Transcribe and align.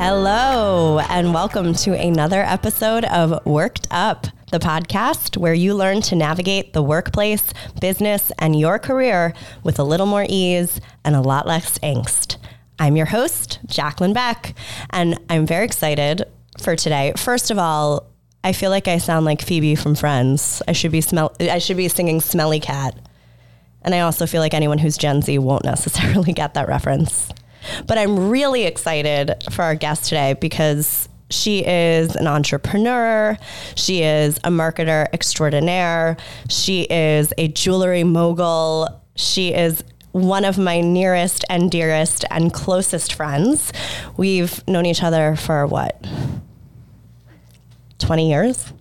Hello, 0.00 1.00
and 1.00 1.34
welcome 1.34 1.74
to 1.74 1.92
another 1.92 2.40
episode 2.40 3.04
of 3.06 3.44
Worked 3.44 3.88
Up, 3.90 4.28
the 4.52 4.60
podcast 4.60 5.36
where 5.36 5.52
you 5.52 5.74
learn 5.74 6.02
to 6.02 6.14
navigate 6.14 6.72
the 6.72 6.84
workplace, 6.84 7.52
business, 7.80 8.30
and 8.38 8.56
your 8.56 8.78
career 8.78 9.34
with 9.64 9.80
a 9.80 9.82
little 9.82 10.06
more 10.06 10.24
ease 10.28 10.80
and 11.04 11.16
a 11.16 11.20
lot 11.20 11.48
less 11.48 11.78
angst. 11.80 12.36
I'm 12.78 12.96
your 12.96 13.06
host, 13.06 13.58
Jaclyn 13.66 14.14
Beck, 14.14 14.54
and 14.90 15.18
I'm 15.28 15.44
very 15.46 15.64
excited 15.64 16.22
for 16.62 16.76
today. 16.76 17.12
First 17.16 17.50
of 17.50 17.58
all, 17.58 18.06
I 18.44 18.52
feel 18.52 18.70
like 18.70 18.86
I 18.86 18.98
sound 18.98 19.26
like 19.26 19.42
Phoebe 19.42 19.74
from 19.74 19.96
Friends. 19.96 20.62
I 20.68 20.72
should 20.72 20.92
be 20.92 21.00
smell 21.00 21.34
I 21.40 21.58
should 21.58 21.76
be 21.76 21.88
singing 21.88 22.20
Smelly 22.20 22.60
Cat. 22.60 22.96
And 23.82 23.96
I 23.96 24.00
also 24.00 24.26
feel 24.26 24.40
like 24.40 24.54
anyone 24.54 24.78
who's 24.78 24.96
Gen 24.96 25.22
Z 25.22 25.36
won't 25.38 25.64
necessarily 25.64 26.32
get 26.34 26.54
that 26.54 26.68
reference. 26.68 27.30
But 27.86 27.98
I'm 27.98 28.28
really 28.30 28.64
excited 28.64 29.34
for 29.52 29.62
our 29.62 29.74
guest 29.74 30.04
today 30.04 30.34
because 30.34 31.08
she 31.30 31.64
is 31.64 32.16
an 32.16 32.26
entrepreneur. 32.26 33.36
She 33.74 34.02
is 34.02 34.38
a 34.38 34.50
marketer 34.50 35.06
extraordinaire. 35.12 36.16
She 36.48 36.82
is 36.82 37.32
a 37.36 37.48
jewelry 37.48 38.04
mogul. 38.04 38.88
She 39.14 39.52
is 39.52 39.84
one 40.12 40.44
of 40.44 40.58
my 40.58 40.80
nearest 40.80 41.44
and 41.50 41.70
dearest 41.70 42.24
and 42.30 42.52
closest 42.52 43.14
friends. 43.14 43.72
We've 44.16 44.66
known 44.66 44.86
each 44.86 45.02
other 45.02 45.36
for 45.36 45.66
what? 45.66 46.04
20 47.98 48.30
years? 48.30 48.72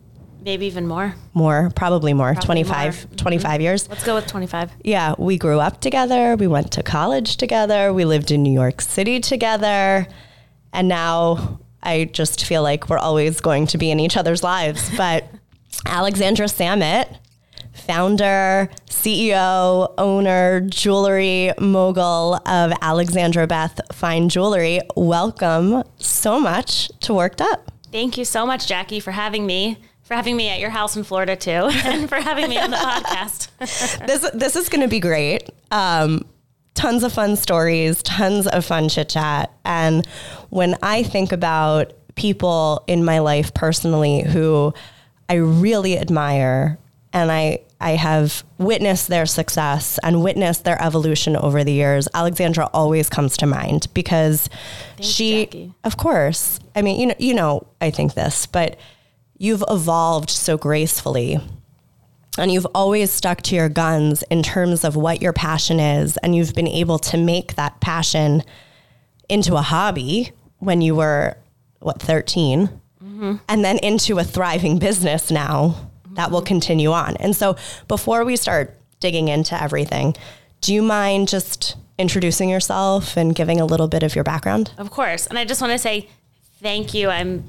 Maybe 0.47 0.65
even 0.67 0.87
more. 0.87 1.13
More, 1.33 1.73
probably 1.75 2.13
more, 2.13 2.31
Probably 2.31 2.63
25, 2.63 3.09
more. 3.09 3.17
25 3.17 3.61
years. 3.61 3.89
Let's 3.89 4.05
go 4.05 4.15
with 4.15 4.27
25. 4.27 4.71
Yeah, 4.81 5.13
we 5.17 5.37
grew 5.37 5.59
up 5.59 5.81
together. 5.81 6.37
We 6.37 6.47
went 6.47 6.71
to 6.71 6.83
college 6.83 7.35
together. 7.35 7.91
We 7.91 8.05
lived 8.05 8.31
in 8.31 8.43
New 8.43 8.53
York 8.53 8.79
City 8.79 9.19
together. 9.19 10.07
And 10.71 10.87
now 10.87 11.59
I 11.83 12.05
just 12.05 12.45
feel 12.45 12.63
like 12.63 12.87
we're 12.87 12.97
always 12.97 13.41
going 13.41 13.67
to 13.67 13.77
be 13.77 13.91
in 13.91 13.99
each 13.99 14.15
other's 14.15 14.41
lives. 14.41 14.89
But 14.97 15.25
Alexandra 15.85 16.47
Samit, 16.47 17.09
founder, 17.73 18.69
CEO, 18.89 19.93
owner, 19.97 20.61
jewelry 20.61 21.51
mogul 21.59 22.35
of 22.47 22.71
Alexandra 22.81 23.47
Beth 23.47 23.81
Fine 23.91 24.29
Jewelry, 24.29 24.79
welcome 24.95 25.83
so 25.97 26.39
much 26.39 26.89
to 27.01 27.13
Worked 27.13 27.41
Up. 27.41 27.69
Thank 27.91 28.17
you 28.17 28.23
so 28.23 28.45
much, 28.45 28.65
Jackie, 28.65 29.01
for 29.01 29.11
having 29.11 29.45
me. 29.45 29.77
For 30.07 30.13
having 30.13 30.37
me 30.37 30.47
at 30.47 30.61
your 30.61 30.69
house 30.69 30.95
in 30.95 31.03
Florida 31.03 31.35
too, 31.35 31.51
and 31.83 32.07
for 32.07 32.15
having 32.15 32.49
me 32.49 32.57
on 32.57 32.71
the 32.71 32.77
podcast. 32.77 33.49
this 34.07 34.29
this 34.33 34.55
is 34.55 34.69
going 34.69 34.79
to 34.79 34.87
be 34.87 35.01
great. 35.01 35.49
Um, 35.69 36.25
tons 36.75 37.03
of 37.03 37.11
fun 37.11 37.35
stories, 37.35 38.01
tons 38.03 38.47
of 38.47 38.63
fun 38.63 38.87
chit 38.87 39.09
chat, 39.09 39.51
and 39.65 40.07
when 40.49 40.77
I 40.81 41.03
think 41.03 41.33
about 41.33 41.91
people 42.15 42.85
in 42.87 43.03
my 43.03 43.19
life 43.19 43.53
personally 43.53 44.21
who 44.21 44.73
I 45.27 45.35
really 45.35 45.97
admire, 45.97 46.79
and 47.11 47.29
I 47.29 47.59
I 47.81 47.91
have 47.91 48.45
witnessed 48.57 49.09
their 49.09 49.25
success 49.25 49.99
and 50.03 50.23
witnessed 50.23 50.63
their 50.63 50.81
evolution 50.81 51.35
over 51.35 51.65
the 51.65 51.73
years. 51.73 52.07
Alexandra 52.13 52.69
always 52.73 53.09
comes 53.09 53.35
to 53.37 53.45
mind 53.45 53.87
because 53.93 54.47
Thanks, 54.95 55.07
she, 55.11 55.45
Jackie. 55.47 55.73
of 55.83 55.97
course, 55.97 56.61
I 56.77 56.81
mean, 56.81 56.97
you 56.97 57.07
know, 57.07 57.15
you 57.19 57.33
know, 57.33 57.67
I 57.81 57.91
think 57.91 58.13
this, 58.13 58.45
but 58.45 58.77
you've 59.37 59.63
evolved 59.69 60.29
so 60.29 60.57
gracefully 60.57 61.39
and 62.37 62.51
you've 62.51 62.67
always 62.75 63.11
stuck 63.11 63.41
to 63.41 63.55
your 63.55 63.69
guns 63.69 64.23
in 64.29 64.43
terms 64.43 64.83
of 64.83 64.95
what 64.95 65.21
your 65.21 65.33
passion 65.33 65.79
is 65.79 66.17
and 66.17 66.35
you've 66.35 66.53
been 66.53 66.67
able 66.67 66.99
to 66.99 67.17
make 67.17 67.55
that 67.55 67.79
passion 67.79 68.43
into 69.29 69.55
a 69.55 69.61
hobby 69.61 70.31
when 70.59 70.81
you 70.81 70.95
were 70.95 71.35
what 71.79 72.01
13 72.01 72.67
mm-hmm. 72.67 73.35
and 73.47 73.65
then 73.65 73.77
into 73.79 74.17
a 74.17 74.23
thriving 74.23 74.79
business 74.79 75.31
now 75.31 75.89
that 76.11 76.31
will 76.31 76.39
mm-hmm. 76.39 76.47
continue 76.47 76.91
on. 76.91 77.15
And 77.17 77.35
so 77.35 77.55
before 77.87 78.25
we 78.25 78.35
start 78.35 78.75
digging 78.99 79.27
into 79.27 79.61
everything 79.61 80.15
do 80.61 80.73
you 80.73 80.81
mind 80.81 81.27
just 81.27 81.75
introducing 81.97 82.49
yourself 82.49 83.17
and 83.17 83.35
giving 83.35 83.59
a 83.59 83.65
little 83.65 83.87
bit 83.87 84.03
of 84.03 84.15
your 84.15 84.23
background? 84.23 84.71
Of 84.77 84.91
course. 84.91 85.27
And 85.27 85.37
I 85.37 85.45
just 85.45 85.61
want 85.61 85.71
to 85.71 85.77
say 85.77 86.09
thank 86.61 86.93
you. 86.93 87.09
I'm 87.09 87.43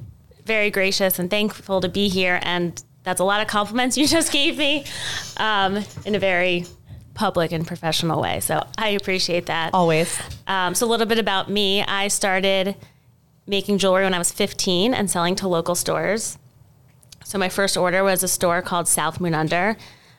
very 0.49 0.71
gracious 0.71 1.21
and 1.21 1.31
thankful 1.31 1.81
to 1.81 1.89
be 1.89 2.09
here. 2.09 2.41
And 2.43 2.83
that's 3.05 3.21
a 3.21 3.25
lot 3.25 3.41
of 3.41 3.47
compliments 3.47 3.97
you 3.97 4.09
just 4.19 4.33
gave 4.33 4.59
me 4.59 4.85
um, 5.37 5.85
in 6.05 6.17
a 6.17 6.19
very 6.19 6.67
public 7.15 7.53
and 7.53 7.67
professional 7.67 8.21
way. 8.21 8.41
So 8.41 8.65
I 8.77 8.89
appreciate 8.91 9.47
that. 9.47 9.75
always 9.75 10.21
Um, 10.47 10.75
so 10.75 10.87
a 10.87 10.89
little 10.89 11.07
bit 11.07 11.19
about 11.19 11.51
me. 11.51 11.83
I 11.83 12.09
started 12.09 12.75
making 13.47 13.79
jewelry 13.79 14.05
when 14.05 14.15
I 14.15 14.19
was 14.19 14.33
15 14.33 14.95
and 14.95 15.11
selling 15.11 15.37
to 15.37 15.49
local 15.49 15.75
stores. 15.75 16.39
So 17.25 17.39
my 17.39 17.49
first 17.49 17.77
order 17.77 18.03
was 18.03 18.23
a 18.23 18.29
store 18.29 18.63
called 18.63 18.89
South 18.89 19.21
Moon 19.21 19.35
Under. 19.35 19.77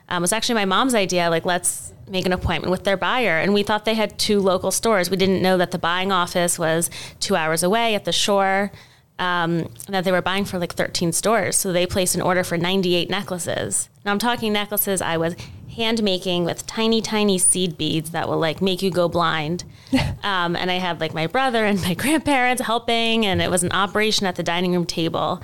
Um, 0.10 0.22
it 0.22 0.26
was 0.26 0.34
actually 0.34 0.56
my 0.56 0.66
mom's 0.66 0.96
idea. 0.96 1.30
Like, 1.30 1.46
let's 1.46 1.94
make 2.08 2.26
an 2.26 2.34
appointment 2.34 2.72
with 2.72 2.84
their 2.84 2.98
buyer. 2.98 3.38
And 3.38 3.54
we 3.54 3.64
thought 3.64 3.86
they 3.86 3.94
had 3.94 4.18
two 4.18 4.40
local 4.40 4.72
stores. 4.72 5.10
We 5.10 5.18
didn't 5.18 5.42
know 5.42 5.58
that 5.58 5.72
the 5.72 5.78
buying 5.78 6.12
office 6.12 6.60
was 6.60 6.90
two 7.20 7.36
hours 7.36 7.64
away 7.64 7.96
at 7.96 8.06
the 8.06 8.12
shore. 8.12 8.72
Um, 9.20 9.70
that 9.90 10.06
they 10.06 10.14
were 10.14 10.22
buying 10.22 10.46
for 10.46 10.60
like 10.60 10.74
13 10.74 11.12
stores. 11.12 11.58
So 11.58 11.74
they 11.74 11.86
placed 11.86 12.16
an 12.16 12.22
order 12.22 12.42
for 12.42 12.58
98 12.58 13.10
necklaces. 13.10 13.90
Now 14.06 14.12
I'm 14.12 14.18
talking 14.18 14.54
necklaces 14.54 15.02
I 15.02 15.18
was 15.18 15.36
hand 15.76 16.02
making 16.04 16.44
with 16.46 16.66
tiny, 16.66 17.02
tiny 17.02 17.38
seed 17.38 17.78
beads 17.78 18.12
that 18.12 18.28
will 18.28 18.38
like 18.38 18.62
make 18.62 18.82
you 18.82 18.92
go 18.92 19.08
blind. 19.10 19.64
um, 20.24 20.56
and 20.56 20.72
I 20.72 20.76
had 20.76 21.00
like 21.00 21.14
my 21.14 21.28
brother 21.28 21.66
and 21.66 21.82
my 21.82 21.94
grandparents 22.04 22.62
helping, 22.62 23.26
and 23.26 23.42
it 23.42 23.50
was 23.52 23.64
an 23.64 23.72
operation 23.72 24.26
at 24.26 24.36
the 24.36 24.44
dining 24.44 24.74
room 24.74 24.86
table. 24.86 25.42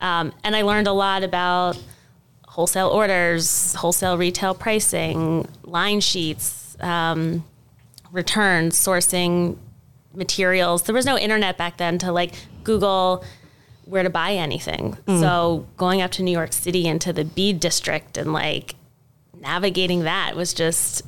Um, 0.00 0.32
and 0.44 0.54
I 0.54 0.62
learned 0.62 0.86
a 0.86 0.92
lot 0.92 1.24
about 1.24 1.78
wholesale 2.46 2.88
orders, 2.88 3.74
wholesale 3.74 4.16
retail 4.16 4.54
pricing, 4.54 5.48
line 5.62 6.00
sheets, 6.00 6.76
um, 6.80 7.44
returns, 8.12 8.76
sourcing 8.76 9.56
materials. 10.14 10.82
There 10.84 10.94
was 10.94 11.06
no 11.06 11.18
internet 11.18 11.58
back 11.58 11.76
then 11.76 11.98
to 11.98 12.12
like 12.12 12.34
Google 12.66 13.24
where 13.86 14.02
to 14.02 14.10
buy 14.10 14.32
anything. 14.32 14.98
So 15.20 15.66
going 15.76 16.02
up 16.02 16.10
to 16.12 16.22
New 16.22 16.32
York 16.32 16.52
City 16.52 16.86
into 16.86 17.12
the 17.12 17.24
bead 17.24 17.60
district 17.60 18.18
and 18.18 18.32
like 18.32 18.74
navigating 19.40 20.00
that 20.02 20.34
was 20.34 20.52
just 20.52 21.02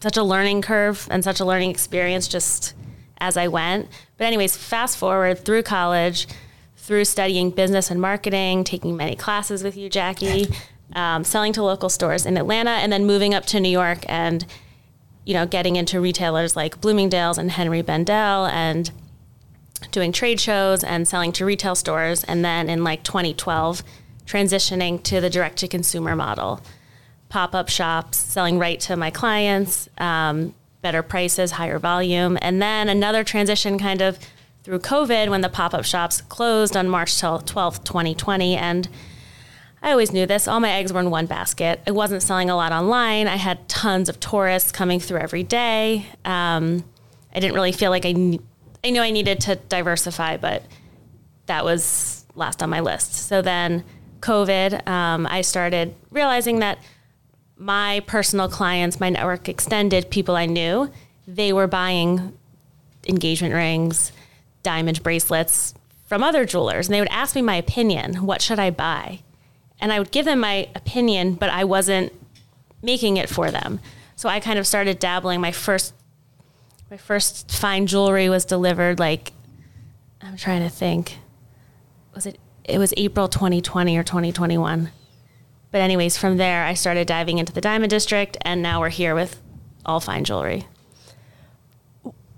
such 0.00 0.16
a 0.18 0.22
learning 0.22 0.60
curve 0.62 1.08
and 1.10 1.24
such 1.24 1.40
a 1.40 1.44
learning 1.44 1.70
experience 1.70 2.28
just 2.28 2.74
as 3.18 3.36
I 3.38 3.48
went. 3.48 3.88
But 4.18 4.26
anyways, 4.26 4.56
fast 4.56 4.98
forward 4.98 5.44
through 5.44 5.62
college, 5.62 6.28
through 6.76 7.06
studying 7.06 7.50
business 7.50 7.90
and 7.90 8.00
marketing, 8.00 8.64
taking 8.64 8.94
many 8.96 9.16
classes 9.16 9.64
with 9.64 9.76
you, 9.76 9.88
Jackie, 9.88 10.48
um, 10.94 11.24
selling 11.24 11.54
to 11.54 11.62
local 11.62 11.88
stores 11.88 12.26
in 12.26 12.36
Atlanta, 12.36 12.70
and 12.70 12.92
then 12.92 13.06
moving 13.06 13.34
up 13.34 13.46
to 13.46 13.58
New 13.58 13.70
York 13.70 14.04
and 14.06 14.44
you 15.24 15.34
know 15.34 15.46
getting 15.46 15.76
into 15.76 16.00
retailers 16.00 16.56
like 16.56 16.80
Bloomingdale's 16.80 17.38
and 17.38 17.50
Henri 17.52 17.82
Bendel 17.82 18.46
and 18.46 18.90
doing 19.90 20.12
trade 20.12 20.40
shows 20.40 20.82
and 20.84 21.06
selling 21.06 21.32
to 21.32 21.44
retail 21.44 21.74
stores, 21.74 22.24
and 22.24 22.44
then 22.44 22.68
in 22.68 22.84
like 22.84 23.02
2012, 23.02 23.82
transitioning 24.26 25.02
to 25.04 25.20
the 25.20 25.30
direct 25.30 25.58
to 25.58 25.68
consumer 25.68 26.14
model 26.14 26.60
pop 27.28 27.54
up 27.54 27.68
shops, 27.68 28.16
selling 28.16 28.58
right 28.58 28.80
to 28.80 28.96
my 28.96 29.10
clients, 29.10 29.88
um, 29.98 30.54
better 30.82 31.02
prices, 31.02 31.52
higher 31.52 31.78
volume. 31.78 32.38
And 32.40 32.62
then 32.62 32.88
another 32.88 33.24
transition 33.24 33.78
kind 33.78 34.00
of 34.00 34.18
through 34.62 34.80
COVID 34.80 35.28
when 35.28 35.40
the 35.40 35.48
pop 35.48 35.74
up 35.74 35.84
shops 35.84 36.20
closed 36.22 36.76
on 36.76 36.88
March 36.88 37.12
12th, 37.12 37.84
2020. 37.84 38.56
And 38.56 38.88
I 39.82 39.90
always 39.90 40.12
knew 40.12 40.26
this. 40.26 40.48
All 40.48 40.60
my 40.60 40.72
eggs 40.72 40.92
were 40.92 41.00
in 41.00 41.10
one 41.10 41.26
basket. 41.26 41.80
I 41.86 41.90
wasn't 41.90 42.22
selling 42.22 42.50
a 42.50 42.56
lot 42.56 42.72
online. 42.72 43.28
I 43.28 43.36
had 43.36 43.68
tons 43.68 44.08
of 44.08 44.18
tourists 44.20 44.72
coming 44.72 45.00
through 45.00 45.18
every 45.18 45.42
day. 45.42 46.06
Um, 46.24 46.84
I 47.34 47.40
didn't 47.40 47.54
really 47.54 47.72
feel 47.72 47.90
like 47.90 48.04
I, 48.04 48.38
I 48.84 48.90
knew 48.90 49.00
I 49.00 49.10
needed 49.10 49.40
to 49.40 49.56
diversify, 49.56 50.36
but 50.36 50.62
that 51.46 51.64
was 51.64 52.24
last 52.34 52.62
on 52.62 52.70
my 52.70 52.80
list. 52.80 53.14
So 53.14 53.42
then, 53.42 53.84
COVID, 54.20 54.86
um, 54.88 55.26
I 55.26 55.42
started 55.42 55.94
realizing 56.10 56.60
that 56.60 56.78
my 57.56 58.00
personal 58.06 58.48
clients, 58.48 59.00
my 59.00 59.10
network 59.10 59.48
extended, 59.48 60.10
people 60.10 60.36
I 60.36 60.46
knew, 60.46 60.90
they 61.26 61.52
were 61.52 61.66
buying 61.66 62.32
engagement 63.06 63.54
rings, 63.54 64.12
diamond 64.62 65.02
bracelets 65.02 65.74
from 66.06 66.22
other 66.22 66.44
jewelers. 66.44 66.86
And 66.86 66.94
they 66.94 67.00
would 67.00 67.10
ask 67.10 67.34
me 67.34 67.42
my 67.42 67.56
opinion 67.56 68.24
what 68.24 68.40
should 68.40 68.58
I 68.58 68.70
buy? 68.70 69.20
And 69.80 69.92
I 69.92 69.98
would 69.98 70.10
give 70.10 70.24
them 70.24 70.40
my 70.40 70.68
opinion, 70.74 71.34
but 71.34 71.50
I 71.50 71.64
wasn't 71.64 72.12
making 72.82 73.16
it 73.16 73.28
for 73.28 73.50
them. 73.50 73.80
So 74.16 74.28
I 74.28 74.40
kind 74.40 74.58
of 74.58 74.66
started 74.66 74.98
dabbling. 74.98 75.40
My 75.40 75.52
first 75.52 75.94
my 76.90 76.96
first 76.96 77.50
fine 77.50 77.86
jewelry 77.86 78.28
was 78.28 78.44
delivered 78.44 78.98
like 78.98 79.32
I'm 80.22 80.36
trying 80.36 80.62
to 80.62 80.68
think. 80.68 81.18
Was 82.14 82.26
it 82.26 82.38
it 82.64 82.78
was 82.78 82.92
April 82.96 83.28
2020 83.28 83.96
or 83.96 84.02
2021. 84.02 84.90
But 85.70 85.80
anyways, 85.80 86.16
from 86.18 86.36
there 86.36 86.64
I 86.64 86.74
started 86.74 87.06
diving 87.06 87.38
into 87.38 87.52
the 87.52 87.60
diamond 87.60 87.90
district 87.90 88.36
and 88.42 88.62
now 88.62 88.80
we're 88.80 88.88
here 88.90 89.14
with 89.14 89.40
all 89.86 90.00
fine 90.00 90.24
jewelry. 90.24 90.66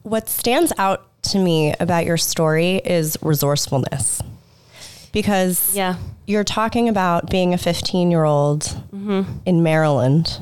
what 0.02 0.28
stands 0.28 0.72
out 0.78 1.06
to 1.22 1.38
me 1.38 1.74
about 1.78 2.06
your 2.06 2.16
story 2.16 2.76
is 2.76 3.18
resourcefulness. 3.22 4.22
Because 5.12 5.74
Yeah. 5.76 5.96
you're 6.26 6.44
talking 6.44 6.88
about 6.88 7.28
being 7.30 7.52
a 7.52 7.58
15 7.58 8.10
year 8.10 8.24
old 8.24 8.62
mm-hmm. 8.94 9.22
in 9.44 9.62
Maryland, 9.62 10.40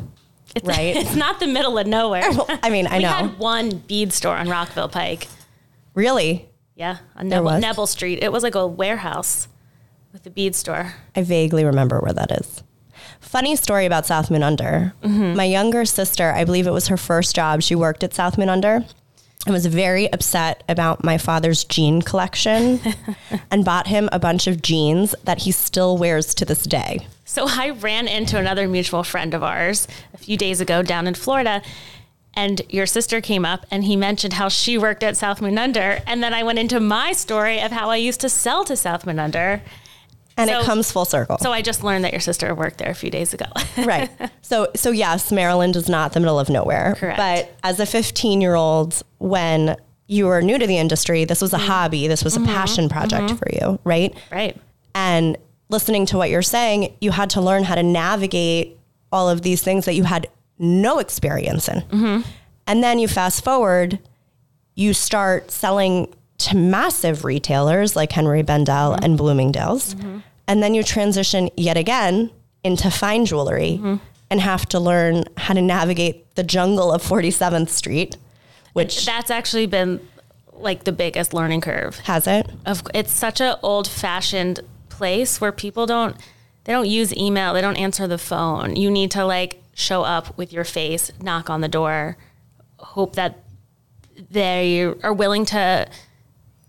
It's, 0.54 0.66
Right. 0.66 0.96
It's 1.02 1.14
not 1.14 1.40
the 1.40 1.46
middle 1.46 1.78
of 1.78 1.86
nowhere. 1.86 2.22
Oh, 2.24 2.58
I 2.62 2.70
mean, 2.70 2.86
I 2.86 2.96
we 2.98 3.02
know. 3.04 3.08
had 3.08 3.38
one 3.38 3.78
bead 3.86 4.12
store 4.12 4.36
on 4.36 4.48
Rockville 4.48 4.88
Pike. 4.88 5.28
Really? 5.94 6.48
Yeah, 6.74 6.98
on. 7.16 7.28
Nebel 7.28 7.86
Street. 7.86 8.22
It 8.22 8.30
was 8.30 8.42
like 8.42 8.54
a 8.54 8.66
warehouse 8.66 9.48
with 10.12 10.24
a 10.26 10.30
bead 10.30 10.54
store. 10.54 10.94
I 11.16 11.22
vaguely 11.22 11.64
remember 11.64 11.98
where 12.00 12.12
that 12.12 12.30
is. 12.30 12.62
Funny 13.20 13.56
story 13.56 13.84
about 13.84 14.06
South 14.06 14.30
Moon 14.30 14.42
Under. 14.44 14.94
Mm-hmm. 15.02 15.34
My 15.36 15.44
younger 15.44 15.84
sister, 15.84 16.30
I 16.30 16.44
believe 16.44 16.66
it 16.66 16.72
was 16.72 16.86
her 16.86 16.96
first 16.96 17.34
job, 17.34 17.62
she 17.62 17.74
worked 17.74 18.04
at 18.04 18.14
South 18.14 18.38
Moon 18.38 18.48
Under 18.48 18.84
and 19.46 19.52
was 19.52 19.66
very 19.66 20.10
upset 20.12 20.62
about 20.68 21.04
my 21.04 21.18
father's 21.18 21.64
jean 21.64 22.00
collection 22.02 22.80
and 23.50 23.64
bought 23.64 23.86
him 23.88 24.08
a 24.12 24.18
bunch 24.18 24.46
of 24.46 24.62
jeans 24.62 25.14
that 25.24 25.38
he 25.42 25.50
still 25.52 25.96
wears 25.98 26.34
to 26.36 26.44
this 26.44 26.62
day. 26.62 27.06
So 27.28 27.44
I 27.46 27.70
ran 27.70 28.08
into 28.08 28.38
another 28.38 28.66
mutual 28.66 29.04
friend 29.04 29.34
of 29.34 29.42
ours 29.42 29.86
a 30.14 30.18
few 30.18 30.38
days 30.38 30.62
ago 30.62 30.82
down 30.82 31.06
in 31.06 31.12
Florida. 31.12 31.60
And 32.32 32.62
your 32.70 32.86
sister 32.86 33.20
came 33.20 33.44
up 33.44 33.66
and 33.70 33.84
he 33.84 33.96
mentioned 33.96 34.32
how 34.32 34.48
she 34.48 34.78
worked 34.78 35.02
at 35.02 35.14
South 35.14 35.42
Moon 35.42 35.58
Under. 35.58 36.00
And 36.06 36.22
then 36.22 36.32
I 36.32 36.42
went 36.42 36.58
into 36.58 36.80
my 36.80 37.12
story 37.12 37.60
of 37.60 37.70
how 37.70 37.90
I 37.90 37.96
used 37.96 38.20
to 38.22 38.30
sell 38.30 38.64
to 38.64 38.76
South 38.76 39.04
Moon 39.04 39.18
Under. 39.18 39.60
And 40.38 40.48
So- 40.48 40.60
it 40.60 40.64
comes 40.64 40.90
full 40.90 41.04
circle. 41.04 41.36
So 41.36 41.52
I 41.52 41.60
just 41.60 41.84
learned 41.84 42.02
that 42.04 42.12
your 42.12 42.20
sister 42.20 42.54
worked 42.54 42.78
there 42.78 42.90
a 42.90 42.94
few 42.94 43.10
days 43.10 43.34
ago. 43.34 43.46
right. 43.76 44.08
So 44.40 44.68
so 44.74 44.90
yes, 44.90 45.30
Maryland 45.30 45.76
is 45.76 45.86
not 45.86 46.14
the 46.14 46.20
middle 46.20 46.38
of 46.40 46.48
nowhere. 46.48 46.94
Correct. 46.96 47.18
But 47.18 47.54
as 47.62 47.78
a 47.78 47.84
15 47.84 48.40
year 48.40 48.54
old, 48.54 49.02
when 49.18 49.76
you 50.06 50.28
were 50.28 50.40
new 50.40 50.58
to 50.58 50.66
the 50.66 50.78
industry, 50.78 51.26
this 51.26 51.42
was 51.42 51.52
a 51.52 51.58
mm-hmm. 51.58 51.66
hobby. 51.66 52.08
This 52.08 52.24
was 52.24 52.36
a 52.36 52.38
mm-hmm. 52.38 52.54
passion 52.54 52.88
project 52.88 53.26
mm-hmm. 53.26 53.36
for 53.36 53.48
you, 53.52 53.78
right? 53.84 54.14
right. 54.32 54.56
And 54.94 55.36
listening 55.68 56.06
to 56.06 56.16
what 56.16 56.30
you're 56.30 56.42
saying, 56.42 56.94
you 57.00 57.10
had 57.10 57.30
to 57.30 57.40
learn 57.40 57.64
how 57.64 57.74
to 57.74 57.82
navigate 57.82 58.78
all 59.12 59.28
of 59.28 59.42
these 59.42 59.62
things 59.62 59.84
that 59.84 59.94
you 59.94 60.04
had 60.04 60.28
no 60.58 60.98
experience 60.98 61.68
in. 61.68 61.80
Mm-hmm. 61.80 62.28
And 62.66 62.82
then 62.82 62.98
you 62.98 63.08
fast 63.08 63.44
forward, 63.44 63.98
you 64.74 64.92
start 64.92 65.50
selling 65.50 66.12
to 66.38 66.56
massive 66.56 67.24
retailers 67.24 67.96
like 67.96 68.12
Henri 68.12 68.42
Bendel 68.42 68.92
mm-hmm. 68.92 69.04
and 69.04 69.18
Bloomingdale's. 69.18 69.94
Mm-hmm. 69.94 70.18
And 70.46 70.62
then 70.62 70.74
you 70.74 70.82
transition 70.82 71.50
yet 71.56 71.76
again 71.76 72.30
into 72.64 72.90
fine 72.90 73.24
jewelry 73.26 73.80
and 74.30 74.40
have 74.40 74.66
to 74.66 74.80
learn 74.80 75.24
how 75.36 75.54
to 75.54 75.62
navigate 75.62 76.34
the 76.34 76.42
jungle 76.42 76.92
of 76.92 77.02
47th 77.02 77.68
Street, 77.68 78.16
which 78.72 79.04
That's 79.04 79.30
actually 79.30 79.66
been 79.66 80.00
like 80.52 80.84
the 80.84 80.92
biggest 80.92 81.34
learning 81.34 81.60
curve. 81.60 81.98
has 82.00 82.26
it. 82.26 82.50
of 82.66 82.82
it's 82.94 83.12
such 83.12 83.40
an 83.40 83.56
old 83.62 83.88
fashioned 83.88 84.60
place 84.98 85.40
where 85.40 85.52
people 85.52 85.86
don't 85.86 86.16
they 86.64 86.72
don't 86.72 86.88
use 86.88 87.16
email 87.16 87.54
they 87.54 87.60
don't 87.60 87.76
answer 87.76 88.06
the 88.06 88.18
phone. 88.18 88.76
You 88.76 88.90
need 88.90 89.10
to 89.12 89.24
like 89.24 89.62
show 89.74 90.02
up 90.02 90.36
with 90.36 90.52
your 90.52 90.64
face 90.64 91.12
knock 91.22 91.48
on 91.48 91.60
the 91.60 91.68
door 91.68 92.16
hope 92.78 93.14
that 93.14 93.38
they 94.30 94.82
are 95.02 95.12
willing 95.12 95.44
to 95.44 95.88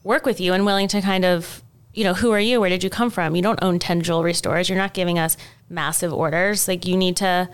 work 0.04 0.26
with 0.26 0.40
you 0.40 0.54
and 0.54 0.64
willing 0.66 0.88
to 0.88 1.02
kind 1.02 1.26
of 1.26 1.64
you 1.94 2.04
know 2.04 2.14
who 2.14 2.32
are 2.32 2.40
you? 2.40 2.62
Where 2.62 2.70
did 2.70 2.84
you 2.84 2.90
come 2.90 3.10
from? 3.10 3.36
You 3.36 3.42
don't 3.42 3.62
own 3.64 3.80
10 3.80 4.02
jewelry 4.02 4.36
stores. 4.36 4.70
You're 4.70 4.78
not 4.78 4.94
giving 4.94 5.18
us 5.18 5.36
massive 5.70 6.14
orders. 6.14 6.68
Like 6.68 6.86
you 6.86 6.96
need 6.96 7.18
to 7.18 7.50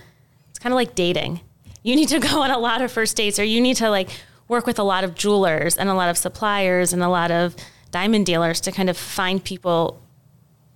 it's 0.49 0.59
kind 0.59 0.73
of 0.73 0.75
like 0.75 0.93
dating. 0.93 1.39
You 1.83 1.95
need 1.95 2.09
to 2.09 2.19
go 2.27 2.41
on 2.43 2.51
a 2.51 2.59
lot 2.59 2.81
of 2.81 2.91
first 2.91 3.15
dates 3.15 3.39
or 3.39 3.45
you 3.45 3.61
need 3.61 3.77
to 3.77 3.89
like 3.89 4.09
work 4.47 4.67
with 4.67 4.77
a 4.77 4.83
lot 4.83 5.03
of 5.05 5.15
jewelers 5.15 5.77
and 5.77 5.89
a 5.89 5.93
lot 5.93 6.09
of 6.09 6.17
suppliers 6.17 6.91
and 6.93 7.01
a 7.01 7.09
lot 7.09 7.31
of 7.31 7.55
diamond 7.91 8.25
dealers 8.25 8.59
to 8.59 8.71
kind 8.71 8.89
of 8.89 8.97
find 8.97 9.43
people 9.43 10.01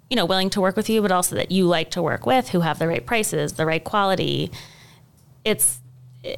you 0.09 0.15
know 0.15 0.25
willing 0.25 0.49
to 0.49 0.61
work 0.61 0.75
with 0.75 0.89
you 0.89 1.01
but 1.01 1.11
also 1.11 1.35
that 1.35 1.51
you 1.51 1.65
like 1.65 1.91
to 1.91 2.01
work 2.01 2.25
with 2.25 2.49
who 2.49 2.61
have 2.61 2.79
the 2.79 2.87
right 2.87 3.05
prices 3.05 3.53
the 3.53 3.65
right 3.65 3.83
quality. 3.83 4.51
It's 5.45 5.79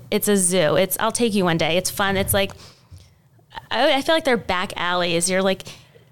it's 0.09 0.27
a 0.27 0.37
zoo. 0.37 0.75
It's 0.75 0.97
i'll 0.99 1.11
take 1.11 1.33
you 1.33 1.45
one 1.45 1.57
day. 1.57 1.77
It's 1.77 1.89
fun. 1.89 2.17
It's 2.17 2.33
like 2.33 2.51
I, 3.69 3.93
I 3.95 4.01
feel 4.01 4.15
like 4.15 4.25
they're 4.25 4.37
back 4.37 4.73
alleys. 4.75 5.29
You're 5.29 5.41
like 5.41 5.63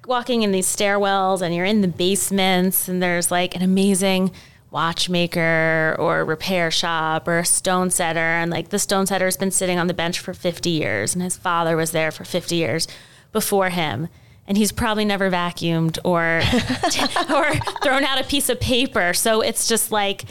walking 0.05 0.41
in 0.41 0.51
these 0.51 0.67
stairwells 0.67 1.41
and 1.41 1.53
you're 1.53 1.65
in 1.65 1.81
the 1.81 1.87
basements 1.87 2.87
and 2.87 3.01
there's 3.01 3.29
like 3.29 3.55
an 3.55 3.61
amazing 3.61 4.31
watchmaker 4.71 5.95
or 5.99 6.23
repair 6.25 6.71
shop 6.71 7.27
or 7.27 7.39
a 7.39 7.45
stone 7.45 7.89
setter. 7.89 8.19
And 8.19 8.51
like 8.51 8.69
the 8.69 8.79
stone 8.79 9.05
setter 9.05 9.25
has 9.25 9.37
been 9.37 9.51
sitting 9.51 9.77
on 9.77 9.87
the 9.87 9.93
bench 9.93 10.19
for 10.19 10.33
50 10.33 10.69
years 10.69 11.13
and 11.13 11.23
his 11.23 11.37
father 11.37 11.75
was 11.75 11.91
there 11.91 12.11
for 12.11 12.25
50 12.25 12.55
years 12.55 12.87
before 13.31 13.69
him 13.69 14.09
and 14.49 14.57
he's 14.57 14.73
probably 14.73 15.05
never 15.05 15.31
vacuumed 15.31 15.97
or 16.03 16.41
or 17.33 17.55
thrown 17.81 18.03
out 18.03 18.19
a 18.19 18.25
piece 18.25 18.49
of 18.49 18.59
paper 18.59 19.13
so 19.13 19.39
it's 19.39 19.67
just 19.67 19.91
like 19.91 20.25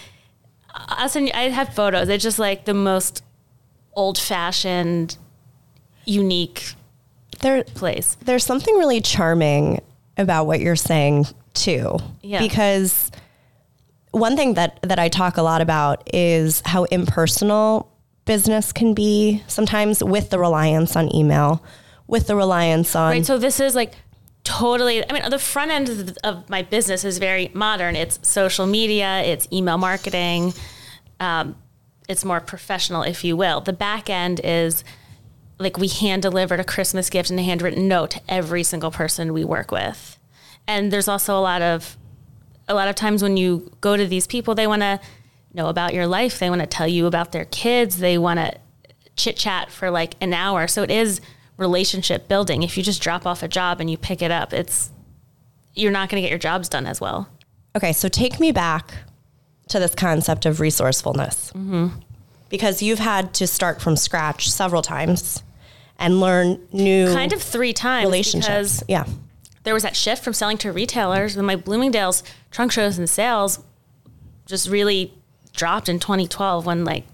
us 0.74 1.16
and 1.16 1.30
I 1.32 1.48
have 1.48 1.72
photos 1.74 2.10
it's 2.10 2.22
just 2.22 2.38
like 2.38 2.66
the 2.66 2.74
most 2.74 3.24
old 3.94 4.18
fashioned 4.18 5.16
unique 6.04 6.74
There, 7.40 7.64
place 7.64 8.18
there's 8.26 8.44
something 8.44 8.74
really 8.76 9.00
charming 9.00 9.80
about 10.18 10.46
what 10.46 10.60
you're 10.60 10.76
saying 10.76 11.26
too. 11.54 11.98
Yeah. 12.22 12.40
Because 12.40 13.10
one 14.10 14.36
thing 14.36 14.54
that 14.54 14.78
that 14.82 14.98
I 14.98 15.08
talk 15.08 15.36
a 15.36 15.42
lot 15.42 15.60
about 15.60 16.08
is 16.12 16.62
how 16.64 16.84
impersonal 16.84 17.90
business 18.24 18.72
can 18.72 18.92
be 18.92 19.42
sometimes 19.46 20.02
with 20.02 20.30
the 20.30 20.38
reliance 20.38 20.96
on 20.96 21.14
email, 21.14 21.62
with 22.06 22.26
the 22.26 22.36
reliance 22.36 22.94
on 22.94 23.10
Right. 23.10 23.26
So 23.26 23.38
this 23.38 23.60
is 23.60 23.74
like 23.74 23.92
totally. 24.48 25.08
I 25.08 25.12
mean, 25.12 25.28
the 25.28 25.38
front 25.38 25.70
end 25.70 25.88
of, 25.90 26.18
of 26.24 26.48
my 26.48 26.62
business 26.62 27.04
is 27.04 27.18
very 27.18 27.50
modern. 27.52 27.94
It's 27.94 28.18
social 28.26 28.66
media. 28.66 29.20
It's 29.20 29.46
email 29.52 29.76
marketing. 29.76 30.54
Um, 31.20 31.54
it's 32.08 32.24
more 32.24 32.40
professional, 32.40 33.02
if 33.02 33.24
you 33.24 33.36
will. 33.36 33.60
The 33.60 33.74
back 33.74 34.08
end 34.08 34.40
is 34.42 34.84
like 35.58 35.76
we 35.76 35.88
hand 35.88 36.22
delivered 36.22 36.60
a 36.60 36.64
Christmas 36.64 37.10
gift 37.10 37.28
and 37.28 37.38
a 37.38 37.42
handwritten 37.42 37.88
note 37.88 38.12
to 38.12 38.20
every 38.26 38.62
single 38.62 38.90
person 38.90 39.34
we 39.34 39.44
work 39.44 39.70
with. 39.70 40.18
And 40.66 40.90
there's 40.90 41.08
also 41.08 41.36
a 41.38 41.42
lot 41.42 41.60
of 41.60 41.98
a 42.68 42.74
lot 42.74 42.88
of 42.88 42.94
times 42.94 43.22
when 43.22 43.36
you 43.36 43.70
go 43.82 43.98
to 43.98 44.06
these 44.06 44.26
people, 44.26 44.54
they 44.54 44.66
want 44.66 44.80
to 44.82 44.98
know 45.52 45.68
about 45.68 45.92
your 45.92 46.06
life. 46.06 46.38
They 46.38 46.48
want 46.48 46.62
to 46.62 46.66
tell 46.66 46.88
you 46.88 47.06
about 47.06 47.32
their 47.32 47.46
kids. 47.46 47.98
They 47.98 48.16
want 48.16 48.38
to 48.38 48.54
chit 49.16 49.36
chat 49.36 49.70
for 49.70 49.90
like 49.90 50.14
an 50.22 50.32
hour. 50.32 50.66
So 50.68 50.82
it 50.82 50.90
is 50.90 51.20
relationship 51.58 52.28
building. 52.28 52.62
If 52.62 52.78
you 52.78 52.82
just 52.82 53.02
drop 53.02 53.26
off 53.26 53.42
a 53.42 53.48
job 53.48 53.80
and 53.80 53.90
you 53.90 53.98
pick 53.98 54.22
it 54.22 54.30
up, 54.30 54.54
it's 54.54 54.90
you're 55.74 55.92
not 55.92 56.08
going 56.08 56.22
to 56.22 56.22
get 56.22 56.30
your 56.30 56.38
jobs 56.38 56.68
done 56.70 56.86
as 56.86 57.00
well. 57.00 57.28
Okay, 57.76 57.92
so 57.92 58.08
take 58.08 58.40
me 58.40 58.50
back 58.52 58.94
to 59.68 59.78
this 59.78 59.94
concept 59.94 60.46
of 60.46 60.60
resourcefulness. 60.60 61.50
Mm-hmm. 61.50 61.88
Because 62.48 62.80
you've 62.80 62.98
had 62.98 63.34
to 63.34 63.46
start 63.46 63.82
from 63.82 63.94
scratch 63.94 64.50
several 64.50 64.80
times 64.80 65.42
and 65.98 66.20
learn 66.20 66.58
new 66.72 67.12
Kind 67.12 67.32
of 67.34 67.42
three 67.42 67.74
times 67.74 68.06
relationships. 68.06 68.82
Yeah. 68.88 69.04
there 69.64 69.74
was 69.74 69.82
that 69.82 69.94
shift 69.94 70.24
from 70.24 70.32
selling 70.32 70.56
to 70.58 70.72
retailers 70.72 71.36
and 71.36 71.46
my 71.46 71.56
Bloomingdale's 71.56 72.22
trunk 72.50 72.72
shows 72.72 72.96
and 72.98 73.10
sales 73.10 73.58
just 74.46 74.68
really 74.68 75.12
dropped 75.52 75.88
in 75.88 75.98
2012 75.98 76.64
when 76.64 76.84
like 76.84 77.04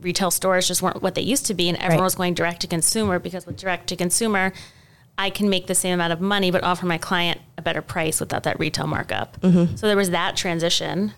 retail 0.00 0.30
stores 0.30 0.68
just 0.68 0.82
weren't 0.82 1.02
what 1.02 1.14
they 1.14 1.22
used 1.22 1.46
to 1.46 1.54
be 1.54 1.68
and 1.68 1.76
everyone 1.78 1.98
Right. 2.00 2.04
was 2.04 2.14
going 2.14 2.34
direct 2.34 2.60
to 2.62 2.66
consumer 2.66 3.18
because 3.18 3.46
with 3.46 3.56
direct 3.56 3.86
to 3.88 3.96
consumer 3.96 4.52
I 5.18 5.30
can 5.30 5.48
make 5.48 5.66
the 5.66 5.74
same 5.74 5.94
amount 5.94 6.12
of 6.12 6.20
money 6.20 6.50
but 6.50 6.62
offer 6.62 6.84
my 6.84 6.98
client 6.98 7.40
a 7.56 7.62
better 7.62 7.80
price 7.80 8.20
without 8.20 8.42
that 8.42 8.58
retail 8.60 8.86
markup. 8.86 9.40
Mm-hmm. 9.40 9.76
So 9.76 9.86
there 9.86 9.96
was 9.96 10.10
that 10.10 10.36
transition 10.36 11.12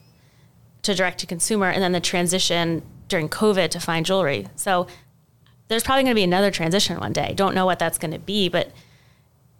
to 0.82 0.94
direct 0.94 1.18
to 1.20 1.26
consumer 1.26 1.66
and 1.68 1.82
then 1.82 1.90
the 1.92 2.00
transition 2.00 2.82
during 3.08 3.28
COVID 3.28 3.70
to 3.70 3.80
fine 3.80 4.04
jewelry. 4.04 4.46
So 4.54 4.86
there's 5.66 5.82
probably 5.82 6.04
going 6.04 6.12
to 6.12 6.18
be 6.20 6.22
another 6.22 6.50
transition 6.52 6.98
one 7.00 7.12
day. 7.12 7.32
Don't 7.34 7.54
know 7.54 7.66
what 7.66 7.78
that's 7.80 7.98
going 7.98 8.12
to 8.12 8.18
be, 8.20 8.48
but 8.48 8.70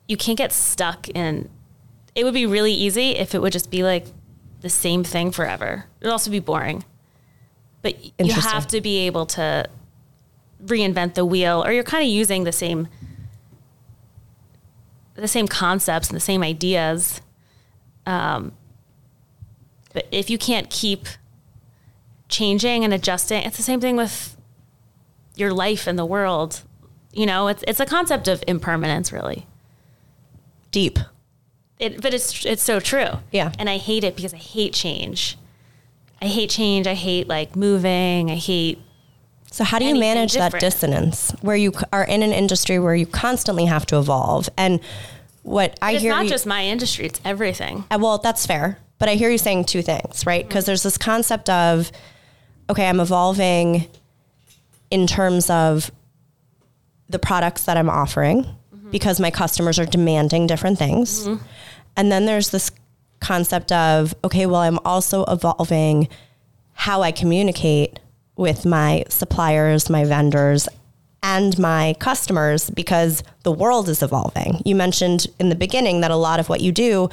you 0.07 0.17
can't 0.17 0.39
get 0.39 0.53
stuck 0.53 1.09
in 1.09 1.51
it 2.15 2.25
would 2.25 2.35
be 2.35 2.47
really 2.47 2.73
easy 2.73 3.11
if 3.17 3.35
it 3.35 3.41
would 3.43 3.53
just 3.53 3.71
be 3.71 3.83
like 3.83 4.07
the 4.61 4.69
same 4.71 5.05
thing 5.05 5.31
forever. 5.31 5.85
It 6.01 6.05
would 6.07 6.13
also 6.13 6.31
be 6.31 6.41
boring. 6.41 6.85
But 7.83 8.05
you 8.19 8.33
have 8.33 8.67
to 8.69 8.81
be 8.81 9.07
able 9.07 9.27
to 9.27 9.67
reinvent 10.65 11.15
the 11.15 11.25
wheel 11.25 11.65
or 11.65 11.73
you're 11.73 11.85
kind 11.85 12.03
of 12.03 12.11
using 12.11 12.45
the 12.45 12.53
same 12.53 12.89
the 15.15 15.29
same 15.29 15.49
concepts 15.49 16.09
and 16.09 16.17
the 16.17 16.21
same 16.21 16.43
ideas. 16.43 17.21
Um, 18.07 18.53
but 19.93 20.07
if 20.13 20.31
you 20.31 20.39
can't 20.39 20.71
keep 20.71 21.07
changing 22.29 22.85
and 22.85 22.95
adjusting, 22.95 23.43
it's 23.43 23.57
the 23.57 23.63
same 23.63 23.81
thing 23.81 23.97
with 23.97 24.37
your 25.35 25.53
life 25.53 25.87
and 25.87 25.99
the 25.99 26.07
world. 26.07 26.63
You 27.13 27.27
know, 27.27 27.49
it's 27.49 27.65
it's 27.67 27.81
a 27.81 27.87
concept 27.87 28.29
of 28.29 28.45
impermanence, 28.47 29.13
really. 29.13 29.47
Deep. 30.71 30.99
It, 31.79 32.01
but 32.01 32.13
it's 32.13 32.45
it's 32.45 32.63
so 32.63 32.81
true. 32.81 33.19
Yeah. 33.33 33.53
And 33.59 33.69
I 33.69 33.79
hate 33.79 34.05
it 34.05 34.15
because 34.15 34.35
I 34.35 34.39
hate 34.39 34.73
change. 34.73 35.37
I 36.21 36.27
hate 36.27 36.51
change. 36.51 36.87
I 36.87 36.95
hate 36.95 37.29
like 37.29 37.57
moving. 37.57 38.31
I 38.31 38.37
hate 38.37 38.79
So 39.51 39.65
how 39.65 39.79
do 39.79 39.85
you 39.85 39.99
manage 39.99 40.35
that 40.35 40.59
dissonance 40.59 41.33
where 41.41 41.57
you 41.57 41.73
are 41.93 42.05
in 42.05 42.23
an 42.23 42.33
industry 42.33 42.79
where 42.79 42.95
you 42.95 43.07
constantly 43.07 43.67
have 43.67 43.87
to 43.87 43.99
evolve? 43.99 44.49
And 44.57 44.81
what 45.43 45.79
I 45.81 45.93
It's 45.93 46.03
hear 46.03 46.13
not 46.13 46.25
you, 46.25 46.31
just 46.31 46.47
my 46.47 46.65
industry; 46.65 47.07
it's 47.07 47.21
everything. 47.25 47.85
Uh, 47.91 47.99
well, 48.01 48.19
that's 48.19 48.45
fair. 48.47 48.79
But 48.99 49.09
I 49.09 49.15
hear 49.15 49.31
you 49.31 49.39
saying 49.39 49.65
two 49.65 49.83
things, 49.83 50.27
right? 50.27 50.41
Mm-hmm. 50.41 50.49
Because 50.49 50.67
there's 50.67 50.83
this 50.83 50.99
concept 50.99 51.49
of, 51.49 51.93
okay, 52.69 52.89
I'm 52.89 53.01
evolving 53.01 53.87
in 54.91 55.07
terms 55.07 55.49
of 55.51 55.91
the 57.09 57.19
products 57.19 57.65
that 57.65 57.77
I'm 57.77 57.89
offering 57.89 58.43
mm-hmm. 58.45 58.91
because 58.91 59.21
my 59.21 59.31
customers 59.31 59.79
are 59.79 59.87
demanding 59.87 60.47
different 60.47 60.79
things. 60.79 61.27
Mm-hmm. 61.27 61.45
And 61.97 62.13
then 62.13 62.27
there's 62.27 62.51
this 62.51 62.71
concept 63.21 63.73
of, 63.73 64.15
okay, 64.25 64.47
well, 64.47 64.61
I'm 64.61 64.79
also 64.85 65.25
evolving 65.25 66.09
how 66.73 67.03
I 67.03 67.13
communicate 67.13 67.99
with 68.37 68.65
my 68.65 69.05
suppliers, 69.09 69.91
my 69.91 70.05
vendors, 70.05 70.69
and 71.23 71.59
my 71.59 71.97
customers 71.99 72.71
because 72.71 73.23
the 73.43 73.53
world 73.53 73.89
is 73.89 74.03
evolving. 74.03 74.63
You 74.65 74.77
mentioned 74.77 75.27
in 75.41 75.49
the 75.49 75.57
beginning 75.57 76.01
that 76.03 76.11
a 76.11 76.17
lot 76.17 76.39
of 76.39 76.49
what 76.49 76.61
you 76.61 76.71
do 76.71 77.09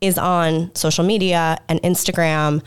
is 0.00 0.18
on 0.18 0.74
social 0.74 1.04
media 1.04 1.58
and 1.68 1.80
Instagram, 1.82 2.62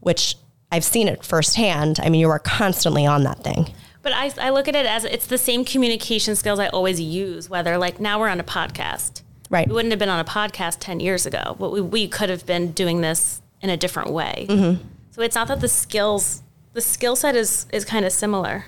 which 0.00 0.36
I've 0.70 0.84
seen 0.84 1.08
it 1.08 1.24
firsthand. 1.24 1.98
I 2.02 2.10
mean, 2.10 2.20
you 2.20 2.28
are 2.28 2.38
constantly 2.38 3.06
on 3.06 3.24
that 3.24 3.42
thing. 3.42 3.72
But 4.02 4.12
I, 4.12 4.30
I 4.38 4.50
look 4.50 4.68
at 4.68 4.74
it 4.74 4.84
as 4.84 5.04
it's 5.04 5.26
the 5.26 5.38
same 5.38 5.64
communication 5.64 6.36
skills 6.36 6.58
I 6.58 6.68
always 6.68 7.00
use. 7.00 7.48
Whether 7.48 7.78
like 7.78 7.98
now 8.00 8.20
we're 8.20 8.28
on 8.28 8.38
a 8.38 8.44
podcast, 8.44 9.22
Right. 9.50 9.68
We 9.68 9.74
wouldn't 9.74 9.92
have 9.92 9.98
been 9.98 10.08
on 10.08 10.20
a 10.20 10.24
podcast 10.24 10.78
ten 10.80 11.00
years 11.00 11.26
ago, 11.26 11.56
but 11.58 11.70
we, 11.70 11.80
we 11.80 12.08
could 12.08 12.30
have 12.30 12.46
been 12.46 12.72
doing 12.72 13.00
this 13.00 13.42
in 13.60 13.70
a 13.70 13.76
different 13.76 14.10
way. 14.10 14.46
Mm-hmm. 14.48 14.82
So 15.10 15.22
it's 15.22 15.34
not 15.34 15.48
that 15.48 15.60
the 15.60 15.68
skills, 15.68 16.42
the 16.72 16.80
skill 16.80 17.16
set 17.16 17.36
is 17.36 17.66
is 17.72 17.84
kind 17.84 18.04
of 18.04 18.12
similar. 18.12 18.66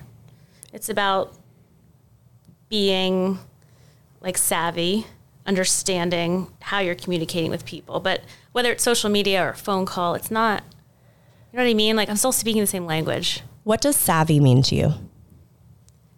It's 0.73 0.89
about 0.89 1.35
being 2.69 3.39
like 4.21 4.37
savvy, 4.37 5.07
understanding 5.47 6.49
how 6.61 6.81
you're 6.81 6.95
communicating 6.95 7.51
with 7.51 7.65
people. 7.65 8.01
But 8.01 8.23
whether 8.53 8.73
it's 8.73 8.83
social 8.83 9.11
media 9.11 9.45
or 9.45 9.51
a 9.51 9.57
phone 9.57 9.87
call, 9.87 10.15
it's 10.15 10.31
not. 10.31 10.63
You 11.53 11.59
know 11.59 11.65
what 11.65 11.71
I 11.71 11.75
mean? 11.75 11.97
Like 11.97 12.11
I'm 12.11 12.17
still 12.17 12.33
speaking 12.33 12.61
the 12.61 12.67
same 12.67 12.87
language. 12.87 13.43
What 13.65 13.81
does 13.81 13.97
savvy 13.97 14.41
mean 14.41 14.63
to 14.65 14.75
you? 14.75 14.93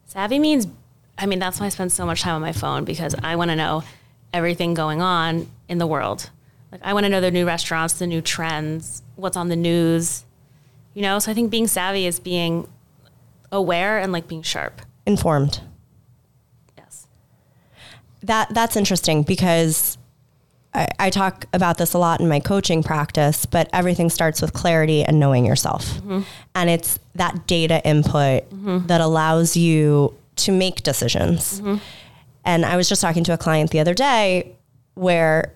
Savvy 0.04 0.38
means, 0.38 0.66
I 1.16 1.26
mean, 1.26 1.38
that's 1.38 1.60
why 1.60 1.66
I 1.66 1.68
spend 1.68 1.92
so 1.92 2.04
much 2.04 2.22
time 2.22 2.34
on 2.34 2.40
my 2.40 2.52
phone 2.52 2.84
because 2.84 3.14
I 3.22 3.36
want 3.36 3.50
to 3.50 3.56
know 3.56 3.84
everything 4.32 4.74
going 4.74 5.00
on 5.00 5.48
in 5.68 5.78
the 5.78 5.86
world. 5.86 6.30
Like, 6.72 6.80
I 6.84 6.92
want 6.92 7.04
to 7.04 7.10
know 7.10 7.20
the 7.20 7.30
new 7.30 7.46
restaurants, 7.46 7.94
the 7.94 8.06
new 8.06 8.20
trends, 8.20 9.02
what's 9.16 9.36
on 9.36 9.48
the 9.48 9.56
news, 9.56 10.24
you 10.94 11.02
know? 11.02 11.18
So 11.18 11.30
I 11.30 11.34
think 11.34 11.50
being 11.50 11.66
savvy 11.66 12.06
is 12.06 12.20
being 12.20 12.68
aware 13.50 13.98
and 13.98 14.12
like 14.12 14.28
being 14.28 14.42
sharp. 14.42 14.82
Informed. 15.06 15.60
Yes. 16.76 17.06
that 18.22 18.52
that's 18.52 18.76
interesting 18.76 19.22
because 19.22 19.96
I, 20.74 20.88
I 20.98 21.10
talk 21.10 21.46
about 21.52 21.78
this 21.78 21.94
a 21.94 21.98
lot 21.98 22.20
in 22.20 22.28
my 22.28 22.40
coaching 22.40 22.82
practice, 22.82 23.46
but 23.46 23.70
everything 23.72 24.10
starts 24.10 24.42
with 24.42 24.52
clarity 24.52 25.02
and 25.02 25.18
knowing 25.18 25.46
yourself. 25.46 25.86
Mm-hmm. 25.86 26.20
And 26.54 26.70
it's 26.70 26.98
that 27.14 27.46
data 27.46 27.84
input 27.86 28.48
mm-hmm. 28.50 28.86
that 28.86 29.00
allows 29.00 29.56
you 29.56 30.14
to 30.36 30.52
make 30.52 30.82
decisions. 30.82 31.60
Mm-hmm. 31.60 31.76
And 32.48 32.64
I 32.64 32.78
was 32.78 32.88
just 32.88 33.02
talking 33.02 33.24
to 33.24 33.34
a 33.34 33.36
client 33.36 33.70
the 33.72 33.78
other 33.80 33.92
day 33.92 34.56
where, 34.94 35.52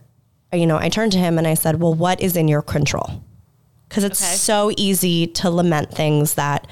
you 0.52 0.66
know, 0.66 0.76
I 0.76 0.90
turned 0.90 1.12
to 1.12 1.18
him 1.18 1.38
and 1.38 1.46
I 1.46 1.54
said, 1.54 1.80
Well, 1.80 1.94
what 1.94 2.20
is 2.20 2.36
in 2.36 2.48
your 2.48 2.60
control? 2.60 3.22
Because 3.88 4.04
it's 4.04 4.22
Okay. 4.22 4.34
so 4.34 4.70
easy 4.76 5.26
to 5.26 5.50
lament 5.50 5.90
things 5.90 6.34
that 6.34 6.66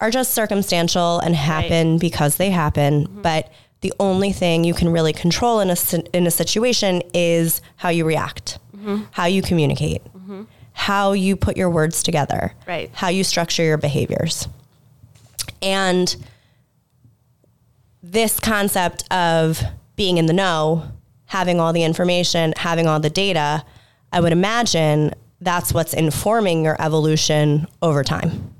are 0.00 0.10
just 0.10 0.34
circumstantial 0.34 1.20
and 1.20 1.36
happen 1.36 1.98
because 1.98 2.34
they 2.36 2.50
happen. 2.50 3.04
Mm-hmm. 3.06 3.22
But 3.22 3.52
the 3.80 3.92
only 4.00 4.32
thing 4.32 4.64
you 4.64 4.74
can 4.74 4.88
really 4.88 5.12
control 5.12 5.60
in 5.60 5.70
a 5.70 5.76
in 6.12 6.26
a 6.26 6.32
situation 6.32 7.02
is 7.14 7.62
how 7.76 7.90
you 7.90 8.04
react, 8.04 8.58
mm-hmm. 8.76 9.04
how 9.12 9.26
you 9.26 9.40
communicate, 9.40 10.02
mm-hmm. 10.04 10.42
how 10.72 11.12
you 11.12 11.36
put 11.36 11.56
your 11.56 11.70
words 11.70 12.02
together, 12.02 12.54
Right. 12.66 12.90
how 12.92 13.06
you 13.08 13.22
structure 13.22 13.62
your 13.62 13.78
behaviors, 13.78 14.48
and 15.62 16.16
this 18.10 18.40
concept 18.40 19.04
of 19.12 19.62
being 19.96 20.16
in 20.18 20.26
the 20.26 20.32
know, 20.32 20.90
having 21.26 21.60
all 21.60 21.72
the 21.72 21.82
information, 21.84 22.54
having 22.56 22.86
all 22.86 23.00
the 23.00 23.10
data. 23.10 23.64
I 24.12 24.20
would 24.20 24.32
imagine 24.32 25.12
that's 25.40 25.72
what's 25.74 25.92
informing 25.92 26.64
your 26.64 26.80
evolution 26.80 27.66
over 27.82 28.02
time. 28.02 28.54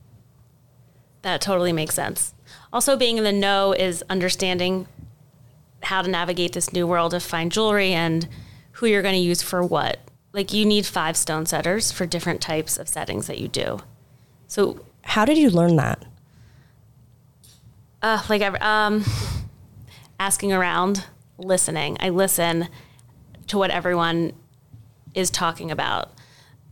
That 1.23 1.41
totally 1.41 1.73
makes 1.73 1.95
sense. 1.95 2.35
Also, 2.73 2.97
being 2.97 3.17
in 3.19 3.25
the 3.25 3.33
know 3.33 3.73
is 3.73 4.05
understanding 4.11 4.87
how 5.83 6.03
to 6.03 6.09
navigate 6.11 6.53
this 6.53 6.73
new 6.73 6.87
world 6.87 7.15
of 7.15 7.23
fine 7.23 7.51
jewelry 7.51 7.93
and 7.93 8.29
who 8.73 8.87
you're 8.87 9.03
going 9.03 9.15
to 9.15 9.21
use 9.21 9.41
for 9.43 9.63
what. 9.63 9.99
Like, 10.33 10.53
you 10.53 10.67
need 10.67 10.85
five 10.85 11.17
stone 11.17 11.47
setters 11.47 11.91
for 11.91 12.05
different 12.05 12.41
types 12.43 12.77
of 12.79 12.89
settings 12.89 13.27
that 13.27 13.39
you 13.39 13.49
do. 13.49 13.81
So, 14.47 14.81
How 15.03 15.25
did 15.25 15.39
you 15.39 15.49
learn 15.51 15.77
that? 15.77 16.05
uh, 18.03 18.23
like, 18.29 18.43
um, 18.63 19.05
asking 20.19 20.53
around, 20.53 21.07
listening. 21.39 21.97
I 22.01 22.09
listen 22.09 22.69
to 23.47 23.59
what 23.59 23.71
everyone 23.71 24.33
is 25.15 25.31
talking 25.31 25.71
about. 25.71 26.11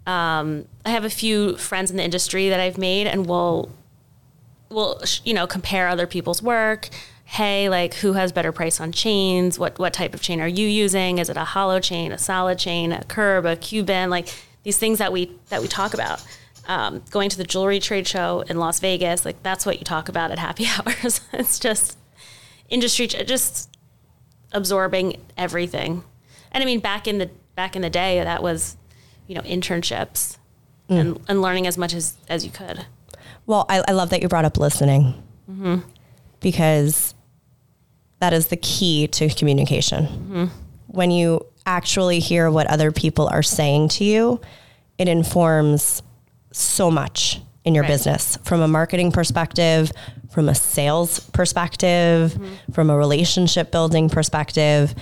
Um, 0.06 0.66
I 0.84 0.90
have 0.90 1.04
a 1.04 1.10
few 1.10 1.56
friends 1.56 1.90
in 1.90 1.96
the 1.96 2.04
industry 2.04 2.48
that 2.48 2.60
I've 2.60 2.78
made, 2.78 3.06
and 3.06 3.26
we'll 3.26 3.70
we'll 4.68 5.00
you 5.24 5.34
know 5.34 5.46
compare 5.46 5.88
other 5.88 6.06
people's 6.06 6.42
work. 6.42 6.88
Hey, 7.24 7.68
like 7.68 7.94
who 7.94 8.12
has 8.12 8.30
better 8.30 8.52
price 8.52 8.80
on 8.80 8.92
chains? 8.92 9.58
What 9.58 9.78
what 9.78 9.92
type 9.92 10.14
of 10.14 10.20
chain 10.20 10.40
are 10.40 10.48
you 10.48 10.66
using? 10.66 11.18
Is 11.18 11.28
it 11.28 11.36
a 11.36 11.44
hollow 11.44 11.80
chain, 11.80 12.12
a 12.12 12.18
solid 12.18 12.58
chain, 12.58 12.92
a 12.92 13.04
curb, 13.04 13.46
a 13.46 13.56
Cuban? 13.56 14.10
Like 14.10 14.28
these 14.62 14.78
things 14.78 14.98
that 14.98 15.12
we 15.12 15.32
that 15.48 15.60
we 15.60 15.68
talk 15.68 15.94
about. 15.94 16.24
Um, 16.68 17.02
going 17.10 17.30
to 17.30 17.36
the 17.36 17.44
jewelry 17.44 17.78
trade 17.78 18.08
show 18.08 18.42
in 18.48 18.58
Las 18.58 18.80
Vegas, 18.80 19.24
like 19.24 19.40
that's 19.44 19.64
what 19.64 19.78
you 19.78 19.84
talk 19.84 20.08
about 20.08 20.32
at 20.32 20.38
happy 20.40 20.66
hours. 20.78 21.20
it's 21.32 21.60
just 21.60 21.96
industry, 22.68 23.06
just 23.06 23.76
absorbing 24.52 25.20
everything. 25.36 26.02
And 26.52 26.62
I 26.62 26.66
mean, 26.66 26.80
back 26.80 27.06
in 27.06 27.18
the 27.18 27.30
back 27.54 27.76
in 27.76 27.82
the 27.82 27.90
day, 27.90 28.22
that 28.22 28.42
was 28.42 28.76
you 29.26 29.34
know 29.34 29.42
internships 29.42 30.38
mm. 30.88 30.98
and, 30.98 31.20
and 31.28 31.42
learning 31.42 31.66
as 31.66 31.76
much 31.78 31.94
as 31.94 32.14
as 32.28 32.44
you 32.44 32.50
could. 32.50 32.86
Well, 33.46 33.66
I, 33.68 33.82
I 33.86 33.92
love 33.92 34.10
that 34.10 34.22
you 34.22 34.28
brought 34.28 34.44
up 34.44 34.58
listening 34.58 35.22
mm-hmm. 35.48 35.78
because 36.40 37.14
that 38.18 38.32
is 38.32 38.48
the 38.48 38.56
key 38.56 39.06
to 39.08 39.28
communication. 39.28 40.06
Mm-hmm. 40.06 40.44
When 40.88 41.10
you 41.10 41.46
actually 41.64 42.20
hear 42.20 42.50
what 42.50 42.66
other 42.68 42.90
people 42.90 43.28
are 43.28 43.42
saying 43.42 43.88
to 43.88 44.04
you, 44.04 44.40
it 44.98 45.08
informs 45.08 46.02
so 46.52 46.90
much 46.90 47.40
in 47.66 47.74
your 47.74 47.82
Right. 47.82 47.90
business 47.90 48.38
from 48.44 48.62
a 48.62 48.68
marketing 48.68 49.12
perspective, 49.12 49.92
from 50.30 50.48
a 50.48 50.54
sales 50.54 51.20
perspective, 51.32 52.32
mm-hmm. 52.32 52.72
from 52.72 52.88
a 52.88 52.96
relationship 52.96 53.70
building 53.70 54.08
perspective. 54.08 54.94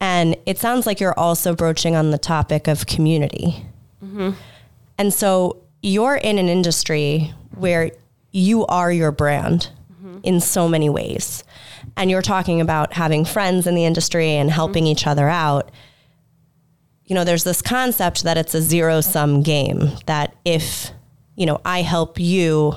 And 0.00 0.36
it 0.44 0.58
sounds 0.58 0.84
like 0.84 1.00
you're 1.00 1.18
also 1.18 1.54
broaching 1.54 1.94
on 1.96 2.10
the 2.10 2.18
topic 2.18 2.66
of 2.68 2.86
community. 2.86 3.64
Mm-hmm. 4.04 4.32
And 4.98 5.14
so 5.14 5.62
you're 5.80 6.16
in 6.16 6.38
an 6.38 6.48
industry 6.48 7.32
where 7.54 7.92
you 8.32 8.66
are 8.66 8.92
your 8.92 9.12
brand 9.12 9.70
mm-hmm. 9.92 10.18
in 10.22 10.40
so 10.40 10.68
many 10.68 10.90
ways. 10.90 11.44
And 11.96 12.10
you're 12.10 12.20
talking 12.20 12.60
about 12.60 12.92
having 12.94 13.24
friends 13.24 13.66
in 13.66 13.74
the 13.74 13.84
industry 13.84 14.30
and 14.32 14.50
helping 14.50 14.86
each 14.86 15.06
other 15.06 15.28
out. 15.28 15.70
You 17.04 17.14
know, 17.14 17.24
there's 17.24 17.44
this 17.44 17.62
concept 17.62 18.24
that 18.24 18.36
it's 18.36 18.54
a 18.54 18.60
zero 18.60 19.00
sum 19.00 19.42
game, 19.42 19.92
that 20.06 20.34
if, 20.44 20.90
you 21.36 21.46
know, 21.46 21.60
I 21.64 21.82
help 21.82 22.18
you, 22.18 22.74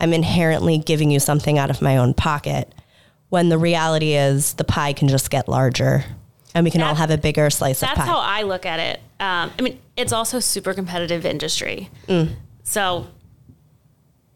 I'm 0.00 0.12
inherently 0.12 0.78
giving 0.78 1.10
you 1.10 1.18
something 1.18 1.58
out 1.58 1.70
of 1.70 1.82
my 1.82 1.96
own 1.96 2.14
pocket. 2.14 2.72
When 3.30 3.48
the 3.48 3.58
reality 3.58 4.14
is 4.14 4.54
the 4.54 4.64
pie 4.64 4.92
can 4.92 5.08
just 5.08 5.30
get 5.30 5.48
larger 5.48 6.04
and 6.54 6.64
we 6.64 6.70
can 6.70 6.82
all 6.82 6.94
have 6.94 7.10
a 7.10 7.16
bigger 7.16 7.48
slice 7.48 7.82
of 7.82 7.88
pie. 7.88 7.94
That's 7.94 8.06
how 8.06 8.18
I 8.18 8.42
look 8.42 8.66
at 8.66 8.78
it. 8.78 8.98
Um, 9.18 9.50
I 9.58 9.62
mean, 9.62 9.80
it's 9.96 10.12
also 10.12 10.38
super 10.38 10.74
competitive 10.74 11.24
industry. 11.24 11.88
So 12.64 13.06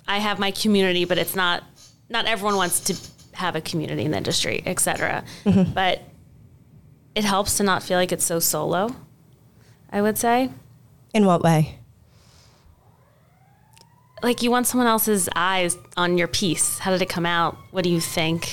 I 0.08 0.18
have 0.18 0.38
my 0.38 0.50
community, 0.50 1.04
but 1.04 1.18
it's 1.18 1.36
not 1.36 1.62
not 2.08 2.24
everyone 2.26 2.56
wants 2.56 2.80
to 2.80 2.96
have 3.32 3.54
a 3.54 3.60
community 3.60 4.04
in 4.04 4.12
the 4.12 4.16
industry, 4.16 4.62
et 4.64 4.80
cetera. 4.80 5.24
But 5.44 6.00
it 7.14 7.24
helps 7.24 7.58
to 7.58 7.64
not 7.64 7.82
feel 7.82 7.98
like 7.98 8.12
it's 8.12 8.24
so 8.24 8.38
solo. 8.38 8.96
I 9.90 10.00
would 10.00 10.16
say, 10.16 10.50
in 11.12 11.26
what 11.26 11.42
way? 11.42 11.80
Like 14.22 14.42
you 14.42 14.50
want 14.50 14.66
someone 14.66 14.86
else's 14.86 15.28
eyes 15.34 15.76
on 15.96 16.18
your 16.18 16.28
piece. 16.28 16.78
How 16.78 16.90
did 16.90 17.02
it 17.02 17.08
come 17.08 17.26
out? 17.26 17.56
What 17.70 17.84
do 17.84 17.90
you 17.90 18.00
think? 18.00 18.50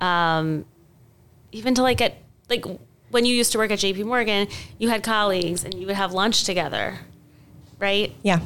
Um, 0.00 0.64
even 1.52 1.74
to 1.74 1.82
like 1.82 2.00
at 2.00 2.16
like 2.48 2.64
when 3.10 3.24
you 3.24 3.34
used 3.34 3.52
to 3.52 3.58
work 3.58 3.70
at 3.70 3.78
JP 3.78 4.06
Morgan, 4.06 4.48
you 4.78 4.88
had 4.88 5.02
colleagues 5.02 5.64
and 5.64 5.74
you 5.74 5.86
would 5.86 5.96
have 5.96 6.12
lunch 6.12 6.44
together, 6.44 6.98
right? 7.78 8.14
Yeah. 8.22 8.40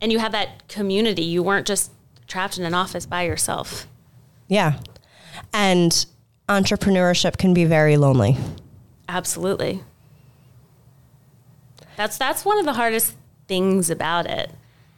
And 0.00 0.12
you 0.12 0.18
had 0.18 0.32
that 0.32 0.68
community. 0.68 1.22
You 1.22 1.42
weren't 1.42 1.66
just 1.66 1.90
trapped 2.26 2.58
in 2.58 2.64
an 2.64 2.74
office 2.74 3.06
by 3.06 3.22
yourself. 3.22 3.86
Yeah. 4.48 4.78
And 5.52 6.06
entrepreneurship 6.48 7.38
can 7.38 7.54
be 7.54 7.64
very 7.64 7.96
lonely. 7.96 8.36
Absolutely. 9.08 9.82
That's 11.96 12.18
that's 12.18 12.44
one 12.44 12.58
of 12.58 12.64
the 12.64 12.72
hardest 12.72 13.14
things 13.46 13.90
about 13.90 14.26
it. 14.26 14.50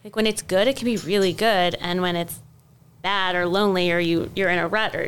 Like 0.07 0.15
when 0.15 0.29
it's 0.29 0.41
good, 0.41 0.69
it 0.69 0.77
can 0.77 0.85
be 0.85 0.99
really 0.99 1.33
good, 1.33 1.75
and 1.81 2.01
when 2.01 2.15
it's 2.15 2.39
bad 3.03 3.35
or 3.35 3.45
lonely 3.45 3.91
or 3.91 3.99
you 3.99 4.31
you're 4.37 4.51
in 4.51 4.61
a 4.61 4.69
rut 4.69 4.95
or 4.95 5.05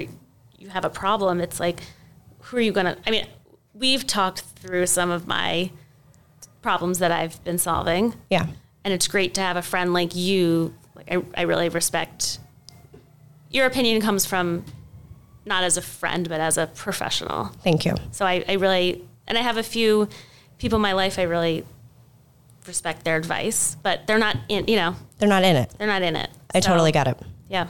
you 0.59 0.71
have 0.71 0.85
a 0.85 0.90
problem, 0.90 1.40
it's 1.40 1.61
like 1.61 1.78
who 2.40 2.57
are 2.57 2.61
you 2.61 2.73
going 2.73 2.87
to 2.87 2.99
I 3.07 3.12
mean, 3.12 3.25
we've 3.75 4.05
talked 4.05 4.40
through 4.40 4.87
some 4.87 5.12
of 5.12 5.28
my 5.28 5.71
problems 6.62 6.99
that 6.99 7.12
I've 7.12 7.45
been 7.45 7.59
solving. 7.59 8.17
Yeah. 8.28 8.49
And 8.83 8.93
it's 8.93 9.07
great 9.07 9.35
to 9.35 9.40
have 9.40 9.57
a 9.57 9.62
friend 9.62 9.93
like 9.93 10.17
you. 10.17 10.75
Like 10.97 11.12
I, 11.12 11.23
I 11.37 11.43
really 11.43 11.69
respect 11.69 12.40
your 13.50 13.67
opinion 13.67 14.00
comes 14.02 14.26
from 14.26 14.64
not 15.47 15.62
as 15.62 15.76
a 15.76 15.83
friend, 15.83 16.28
but 16.28 16.40
as 16.40 16.59
a 16.59 16.67
professional. 16.67 17.52
Thank 17.62 17.85
you. 17.85 17.95
So 18.11 18.26
I, 18.26 18.45
I 18.49 18.55
really, 18.55 19.05
and 19.28 19.38
I 19.38 19.43
have 19.43 19.59
a 19.59 19.62
few 19.62 20.09
people 20.59 20.75
in 20.75 20.83
my 20.83 20.95
life 20.95 21.21
I 21.21 21.23
really 21.23 21.64
respect 22.69 23.05
their 23.05 23.17
advice, 23.17 23.77
but 23.83 24.07
they're 24.07 24.19
not 24.19 24.37
in, 24.49 24.67
you 24.69 24.77
know, 24.77 24.95
They're 25.19 25.29
not 25.29 25.43
in 25.43 25.57
it. 25.57 25.73
they're 25.79 25.89
not 25.89 26.03
in 26.03 26.15
it. 26.17 26.31
I 26.55 26.61
So, 26.61 26.69
totally 26.69 26.93
get 26.93 27.09
it. 27.09 27.19
Yeah. 27.49 27.69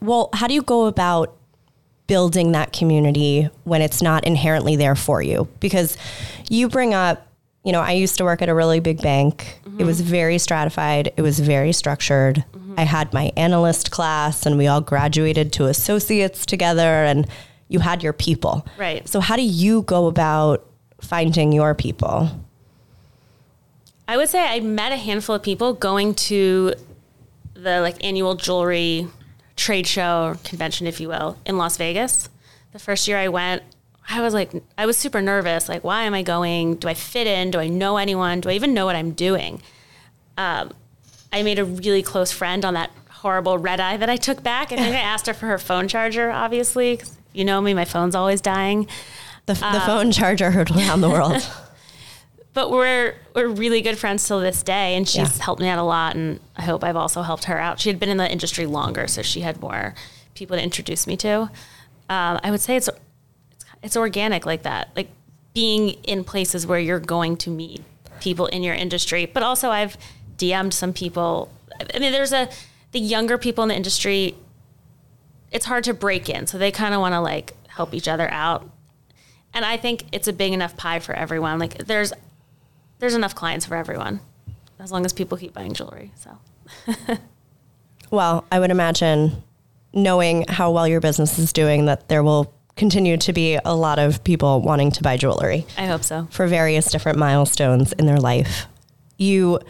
Well, 0.00 0.28
how 0.34 0.46
do 0.46 0.54
you 0.54 0.62
go 0.62 0.86
about 0.86 1.36
building 2.06 2.52
that 2.52 2.72
community 2.72 3.48
when 3.64 3.82
it's 3.82 4.02
not 4.02 4.26
inherently 4.26 4.76
there 4.76 4.96
for 4.96 5.22
you? 5.22 5.48
Because 5.60 5.96
you 6.48 6.68
bring 6.68 6.92
up, 6.92 7.26
you 7.64 7.72
know, 7.72 7.80
I 7.80 7.92
used 7.92 8.16
to 8.18 8.24
work 8.24 8.42
at 8.42 8.48
a 8.48 8.54
really 8.54 8.80
big 8.80 9.00
bank. 9.00 9.60
It 9.78 9.84
was 9.84 10.00
mm-hmm. 10.02 10.10
very 10.10 10.38
stratified, 10.38 11.12
it 11.16 11.22
was 11.22 11.38
very 11.40 11.72
structured. 11.72 12.44
Mm-hmm. 12.52 12.74
I 12.78 12.82
had 12.82 13.12
my 13.14 13.32
analyst 13.36 13.90
class 13.90 14.44
and 14.44 14.58
we 14.58 14.66
all 14.66 14.80
graduated 14.80 15.52
to 15.54 15.66
associates 15.66 16.44
together 16.44 17.04
and 17.04 17.26
you 17.68 17.78
had 17.78 18.02
your 18.02 18.12
people. 18.12 18.66
Right. 18.76 19.08
So 19.08 19.20
how 19.20 19.36
do 19.36 19.42
you 19.42 19.82
go 19.82 20.06
about 20.06 20.66
finding 21.00 21.52
your 21.52 21.74
people? 21.74 22.28
I 24.10 24.16
would 24.16 24.28
say 24.28 24.44
I 24.44 24.58
met 24.58 24.90
a 24.90 24.96
handful 24.96 25.36
of 25.36 25.42
people 25.44 25.72
going 25.72 26.16
to 26.16 26.74
the 27.54 27.80
like 27.80 28.02
annual 28.04 28.34
jewelry 28.34 29.06
trade 29.54 29.86
show 29.86 30.24
or 30.24 30.34
convention, 30.42 30.88
if 30.88 30.98
you 30.98 31.06
will, 31.06 31.38
in 31.46 31.56
Las 31.56 31.76
Vegas. 31.76 32.28
The 32.72 32.80
first 32.80 33.06
year 33.06 33.18
I 33.18 33.28
went, 33.28 33.62
I 34.08 34.20
was 34.20 34.34
like, 34.34 34.50
I 34.76 34.84
was 34.84 34.96
super 34.96 35.22
nervous. 35.22 35.68
Like, 35.68 35.84
why 35.84 36.02
am 36.02 36.14
I 36.14 36.22
going? 36.22 36.74
Do 36.74 36.88
I 36.88 36.94
fit 36.94 37.28
in? 37.28 37.52
Do 37.52 37.60
I 37.60 37.68
know 37.68 37.98
anyone? 37.98 38.40
Do 38.40 38.48
I 38.48 38.54
even 38.54 38.74
know 38.74 38.84
what 38.84 38.96
I'm 38.96 39.12
doing? 39.12 39.62
Um, 40.36 40.72
I 41.32 41.44
made 41.44 41.60
a 41.60 41.64
really 41.64 42.02
close 42.02 42.32
friend 42.32 42.64
on 42.64 42.74
that 42.74 42.90
horrible 43.10 43.58
red 43.58 43.78
eye 43.78 43.96
that 43.96 44.10
I 44.10 44.16
took 44.16 44.42
back. 44.42 44.72
I 44.72 44.76
think 44.76 44.96
I 44.96 45.00
asked 45.00 45.28
her 45.28 45.34
for 45.34 45.46
her 45.46 45.58
phone 45.58 45.86
charger, 45.86 46.32
obviously. 46.32 47.00
you 47.32 47.44
know 47.44 47.60
me, 47.60 47.74
my 47.74 47.84
phone's 47.84 48.16
always 48.16 48.40
dying. 48.40 48.88
The, 49.46 49.54
the 49.54 49.82
phone 49.86 50.10
charger 50.10 50.50
heard 50.50 50.72
around 50.72 51.00
the 51.00 51.10
world. 51.10 51.48
but 52.52 52.70
we're 52.70 53.14
we're 53.34 53.48
really 53.48 53.80
good 53.80 53.98
friends 53.98 54.26
till 54.26 54.40
this 54.40 54.62
day 54.62 54.94
and 54.96 55.08
she's 55.08 55.36
Yeah. 55.38 55.44
helped 55.44 55.60
me 55.62 55.68
out 55.68 55.78
a 55.78 55.82
lot 55.82 56.16
and 56.16 56.40
i 56.56 56.62
hope 56.62 56.82
i've 56.84 56.96
also 56.96 57.22
helped 57.22 57.44
her 57.44 57.58
out. 57.58 57.78
She 57.80 57.88
had 57.88 57.98
been 58.00 58.08
in 58.08 58.16
the 58.16 58.30
industry 58.30 58.66
longer 58.66 59.06
so 59.06 59.22
she 59.22 59.40
had 59.42 59.60
more 59.60 59.94
people 60.34 60.56
to 60.56 60.62
introduce 60.62 61.06
me 61.06 61.16
to. 61.18 61.42
Um, 62.08 62.40
i 62.42 62.50
would 62.50 62.60
say 62.60 62.76
it's, 62.76 62.88
it's 62.88 62.98
it's 63.82 63.96
organic 63.96 64.44
like 64.46 64.62
that 64.64 64.90
like 64.96 65.08
being 65.54 65.90
in 66.04 66.22
places 66.24 66.66
where 66.66 66.78
you're 66.78 67.00
going 67.00 67.36
to 67.38 67.50
meet 67.50 67.82
people 68.20 68.46
in 68.46 68.62
your 68.62 68.74
industry. 68.74 69.26
But 69.26 69.42
also 69.42 69.70
i've 69.70 69.96
dm'd 70.36 70.72
some 70.74 70.92
people. 70.92 71.50
I 71.94 71.98
mean 71.98 72.12
there's 72.12 72.32
a 72.32 72.48
the 72.92 73.00
younger 73.00 73.38
people 73.38 73.62
in 73.62 73.68
the 73.68 73.76
industry 73.76 74.34
it's 75.52 75.66
hard 75.66 75.84
to 75.84 75.94
break 75.94 76.28
in 76.28 76.46
so 76.46 76.58
they 76.58 76.70
kind 76.70 76.94
of 76.94 77.00
want 77.00 77.12
to 77.14 77.20
like 77.20 77.54
help 77.68 77.94
each 77.94 78.08
other 78.08 78.30
out. 78.30 78.68
And 79.54 79.64
I 79.64 79.76
think 79.76 80.04
it's 80.12 80.28
a 80.28 80.32
big 80.32 80.52
enough 80.52 80.76
pie 80.76 80.98
for 81.00 81.12
everyone. 81.14 81.58
Like 81.58 81.78
there's 81.86 82.12
there's 83.00 83.14
enough 83.14 83.34
clients 83.34 83.66
for 83.66 83.76
everyone, 83.76 84.20
as 84.78 84.92
long 84.92 85.04
as 85.04 85.12
people 85.12 85.36
keep 85.36 85.52
buying 85.52 85.72
jewelry. 85.74 86.12
So 86.16 86.38
Well, 88.10 88.44
I 88.50 88.58
would 88.58 88.70
imagine 88.70 89.42
knowing 89.92 90.44
how 90.48 90.70
well 90.70 90.86
your 90.86 91.00
business 91.00 91.38
is 91.38 91.52
doing 91.52 91.86
that 91.86 92.08
there 92.08 92.22
will 92.22 92.52
continue 92.76 93.16
to 93.16 93.32
be 93.32 93.58
a 93.64 93.74
lot 93.74 93.98
of 93.98 94.22
people 94.24 94.60
wanting 94.62 94.90
to 94.92 95.02
buy 95.02 95.16
jewelry 95.16 95.66
I 95.76 95.86
hope 95.86 96.02
so. 96.04 96.28
for 96.30 96.46
various 96.46 96.90
different 96.90 97.18
milestones 97.18 97.92
in 97.92 98.06
their 98.06 98.18
life. 98.18 98.66
You 99.18 99.60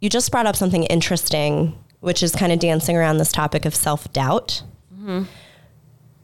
you 0.00 0.10
just 0.10 0.30
brought 0.30 0.46
up 0.46 0.56
something 0.56 0.84
interesting, 0.84 1.78
which 2.00 2.22
is 2.22 2.34
kind 2.34 2.52
of 2.52 2.58
dancing 2.58 2.96
around 2.96 3.18
this 3.18 3.32
topic 3.32 3.64
of 3.64 3.74
self-doubt. 3.74 4.62
Mm-hmm. 4.94 5.22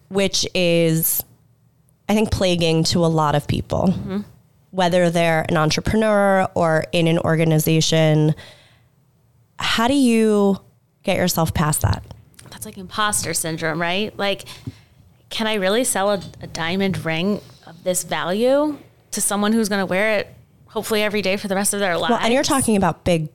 Which 0.09 0.47
is 0.55 1.23
I 2.09 2.15
think 2.15 2.31
plaguing 2.31 2.85
to 2.85 3.05
a 3.05 3.09
lot 3.09 3.35
of 3.35 3.47
people. 3.47 3.89
Mm-hmm. 3.89 4.21
Whether 4.73 5.09
they're 5.11 5.47
an 5.49 5.57
entrepreneur 5.57 6.49
or 6.55 6.85
in 6.93 7.07
an 7.07 7.19
organization, 7.21 8.35
how 9.59 9.87
do 9.87 9.95
you 9.95 10.59
get 11.05 11.17
yourself 11.17 11.55
past 11.55 11.83
that? 11.83 12.03
That's 12.51 12.67
like 12.67 12.77
imposter 12.79 13.33
syndrome, 13.35 13.81
right? 13.81 14.17
Like, 14.19 14.45
can 15.31 15.47
I 15.47 15.55
really 15.55 15.85
sell 15.85 16.11
a, 16.11 16.23
a 16.43 16.47
diamond 16.47 17.05
ring 17.05 17.41
of 17.67 17.85
this 17.85 18.03
value 18.03 18.77
to 19.13 19.21
someone 19.21 19.53
who's 19.53 19.69
going 19.69 19.81
to 19.81 19.87
wear 19.87 20.19
it 20.19 20.29
hopefully 20.67 21.03
every 21.03 21.23
day 21.23 21.37
for 21.37 21.49
the 21.49 21.55
rest 21.55 21.73
of 21.75 21.81
their 21.81 21.97
life? 21.97 22.11
Well, 22.11 22.19
and 22.21 22.33
you're 22.35 22.43
talking 22.43 22.77
about 22.77 23.05
big 23.05 23.29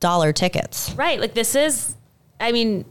dollar 0.00 0.32
tickets. 0.32 0.92
right? 0.96 1.20
Like 1.20 1.34
this 1.34 1.54
is, 1.54 1.94
I 2.40 2.52
mean, 2.52 2.84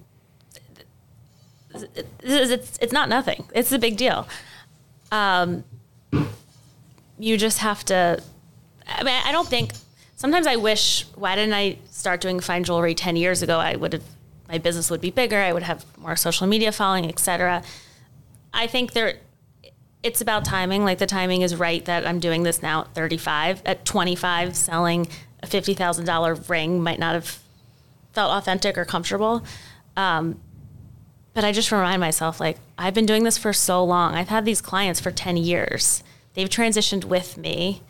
this 1.72 1.84
is, 2.24 2.52
it's 2.52 2.78
it's 2.82 2.94
not 2.94 3.10
nothing. 3.10 3.46
It's 3.54 3.72
a 3.72 3.80
big 3.80 3.98
deal. 3.98 4.28
Um, 5.12 5.64
you 7.18 7.38
just 7.38 7.60
have 7.60 7.84
to. 7.86 8.22
I 8.88 9.04
mean, 9.04 9.22
I 9.26 9.32
don't 9.32 9.48
think. 9.48 9.74
Sometimes 10.16 10.48
I 10.48 10.56
wish. 10.56 11.06
Why 11.16 11.36
didn't 11.36 11.54
I 11.54 11.78
start 11.90 12.22
doing 12.22 12.40
fine 12.40 12.64
jewelry 12.64 12.96
ten 12.96 13.16
years 13.16 13.42
ago? 13.42 13.60
I 13.60 13.76
would 13.76 13.94
have. 13.94 14.04
My 14.48 14.58
business 14.58 14.92
would 14.92 15.02
be 15.02 15.10
bigger. 15.12 15.40
I 15.42 15.54
would 15.54 15.64
have 15.64 15.86
more 15.98 16.16
social 16.16 16.46
media 16.48 16.72
following, 16.72 17.08
etc. 17.10 17.64
I 18.54 18.68
think 18.68 18.94
there. 18.94 19.16
It's 20.04 20.22
about 20.22 20.46
timing. 20.46 20.86
Like 20.86 21.00
the 21.00 21.08
timing 21.08 21.42
is 21.42 21.56
right 21.56 21.84
that 21.86 22.06
I'm 22.06 22.20
doing 22.20 22.44
this 22.44 22.62
now 22.62 22.82
at 22.82 22.94
35. 22.94 23.64
At 23.66 23.86
25, 23.86 24.56
selling 24.56 25.08
a 25.42 25.48
fifty 25.48 25.74
thousand 25.74 26.06
dollar 26.06 26.36
ring 26.36 26.82
might 26.82 27.00
not 27.00 27.16
have 27.16 27.40
felt 28.14 28.32
authentic 28.32 28.78
or 28.78 28.86
comfortable. 28.86 29.44
Um, 29.98 30.40
but 31.36 31.44
I 31.44 31.52
just 31.52 31.72
remind 31.72 32.00
myself, 32.00 32.40
like, 32.40 32.58
I've 32.78 32.94
been 32.94 33.06
doing 33.06 33.24
this 33.24 33.38
for 33.38 33.52
so 33.52 33.84
long. 33.84 34.16
I've 34.16 34.30
had 34.30 34.46
these 34.46 34.62
clients 34.62 35.02
for 35.02 35.12
10 35.12 35.36
years. 35.36 36.02
They've 36.36 36.50
transitioned 36.50 37.06
with 37.06 37.38
me. 37.38 37.82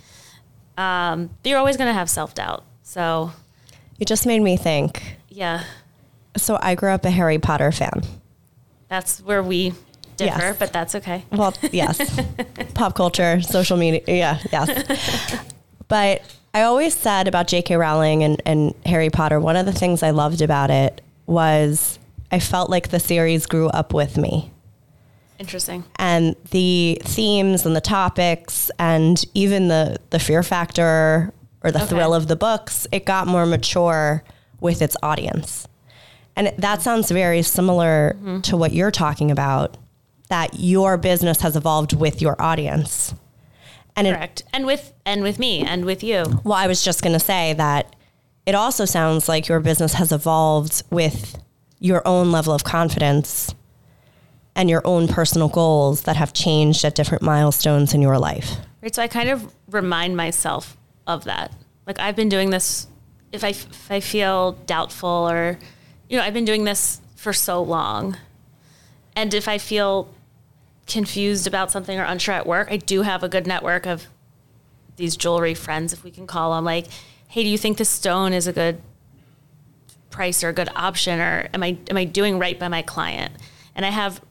Um, 0.78 1.30
you're 1.44 1.58
always 1.60 1.78
going 1.78 1.88
to 1.88 1.94
have 1.94 2.10
self 2.10 2.34
doubt. 2.34 2.64
So, 2.84 3.32
You 3.98 4.06
just 4.06 4.26
made 4.26 4.42
me 4.42 4.56
think. 4.58 5.18
yeah, 5.30 5.64
So 6.38 6.58
I 6.62 6.76
grew 6.76 6.90
up 6.92 7.04
a 7.06 7.10
Harry 7.10 7.40
Potter 7.40 7.72
fan. 7.72 8.02
that's 8.88 9.20
where 9.22 9.42
we 9.44 9.74
differ, 10.18 10.38
Yes. 10.40 10.56
but 10.60 10.72
that's 10.72 10.96
okay. 10.96 11.26
Well, 11.32 11.54
yes. 11.72 12.00
Pop 12.74 12.94
culture, 12.96 13.42
social 13.42 13.76
media. 13.78 14.02
Yeah, 14.08 14.40
yes. 14.52 15.40
But 15.88 16.22
I 16.54 16.62
always 16.64 16.94
said 16.94 17.28
about 17.28 17.48
J.K. 17.48 17.76
Rowling 17.76 18.24
and, 18.24 18.42
and 18.46 18.74
Harry 18.86 19.10
Potter, 19.10 19.40
one 19.40 19.56
of 19.56 19.66
the 19.66 19.74
things 19.74 20.04
I 20.04 20.12
loved 20.12 20.42
about 20.42 20.70
it 20.72 21.02
was 21.26 22.00
I 22.32 22.40
felt 22.40 22.70
like 22.70 22.90
the 22.90 23.00
series 23.00 23.46
grew 23.46 23.68
up 23.70 23.94
with 23.94 24.18
me. 24.18 24.52
Interesting. 25.40 25.84
and 25.98 26.36
the 26.52 27.00
themes 27.04 27.66
and 27.66 27.76
the 27.76 27.82
topics 27.82 28.72
and 28.80 29.24
even 29.34 29.68
the 29.68 29.98
the 30.12 30.20
fear 30.20 30.44
factor 30.44 31.34
or 31.64 31.72
the 31.72 31.80
Okay. 31.80 31.88
thrill 31.88 32.14
of 32.14 32.28
the 32.28 32.36
books 32.36 32.88
it 32.92 33.06
got 33.06 33.28
more 33.28 33.46
mature 33.46 34.24
with 34.60 34.82
its 34.82 34.96
audience 35.04 35.68
and 36.36 36.54
that 36.58 36.82
sounds 36.82 37.10
very 37.12 37.42
similar 37.42 38.16
mm-hmm. 38.18 38.42
to 38.42 38.56
what 38.58 38.72
you're 38.74 38.92
talking 38.92 39.30
about 39.32 39.78
that 40.30 40.52
your 40.60 40.98
business 40.98 41.42
has 41.42 41.56
evolved 41.56 41.94
with 41.94 42.22
your 42.22 42.42
audience 42.42 43.14
and 43.96 44.08
it, 44.08 44.14
Correct. 44.14 44.44
And 44.54 44.66
with 44.66 44.94
and 45.06 45.22
with 45.22 45.38
me 45.40 45.62
and 45.62 45.86
with 45.86 46.04
you. 46.04 46.24
well 46.44 46.54
i 46.58 46.68
was 46.68 46.84
just 46.84 47.02
going 47.02 47.14
to 47.14 47.20
say 47.20 47.54
that 47.54 47.96
it 48.46 48.56
also 48.56 48.86
sounds 48.86 49.28
like 49.28 49.48
your 49.48 49.60
business 49.60 49.94
has 49.94 50.12
evolved 50.12 50.84
with 50.92 51.38
your 51.80 52.08
own 52.08 52.32
level 52.32 52.54
of 52.54 52.64
confidence 52.64 53.54
and 54.56 54.70
your 54.70 54.82
own 54.86 55.08
personal 55.08 55.50
goals 55.50 56.04
that 56.04 56.16
have 56.16 56.34
changed 56.34 56.86
at 56.86 56.96
different 56.96 57.22
milestones 57.22 57.94
in 57.94 58.02
your 58.02 58.18
life. 58.18 58.56
Right. 58.82 58.96
So 58.96 59.02
I 59.02 59.08
kind 59.08 59.30
of 59.30 59.54
remind 59.70 60.16
myself 60.16 60.78
of 61.08 61.26
that. 61.26 61.52
Like 61.86 62.00
I've 62.00 62.16
been 62.16 62.30
doing 62.30 62.50
this. 62.50 62.88
If 63.32 63.44
I 63.44 63.50
if 63.50 63.92
I 63.92 64.00
feel 64.00 64.54
doubtful 64.66 65.10
or, 65.30 65.60
you 66.10 66.18
know, 66.18 66.24
I've 66.24 66.34
been 66.34 66.46
doing 66.46 66.64
this 66.64 67.02
for 67.16 67.34
so 67.34 67.62
long, 67.62 68.18
and 69.16 69.34
if 69.34 69.48
I 69.48 69.58
feel 69.58 70.10
confused 70.88 71.48
about 71.48 71.72
something 71.72 72.00
or 72.00 72.04
unsure 72.04 72.36
at 72.36 72.46
work, 72.46 72.68
I 72.72 72.78
do 72.78 73.02
have 73.02 73.24
a 73.24 73.30
good 73.30 73.48
network 73.48 73.86
of 73.86 74.06
these 74.96 75.18
jewelry 75.18 75.54
friends, 75.54 75.92
if 75.92 76.04
we 76.04 76.12
can 76.12 76.28
call 76.28 76.56
them. 76.56 76.64
Like, 76.64 76.88
hey, 77.28 77.44
do 77.44 77.50
you 77.50 77.58
think 77.58 77.78
this 77.78 77.90
stone 77.90 78.32
is 78.32 78.48
a 78.48 78.54
good 78.54 78.82
price 80.10 80.44
or 80.44 80.50
a 80.50 80.54
good 80.54 80.70
option 80.76 81.20
or 81.20 81.50
am 81.54 81.62
I 81.62 81.78
am 81.90 81.98
I 81.98 82.06
doing 82.06 82.40
right 82.40 82.58
by 82.58 82.70
my 82.70 82.82
client? 82.82 83.34
And 83.76 83.86
I 83.86 83.90
have 83.90 84.22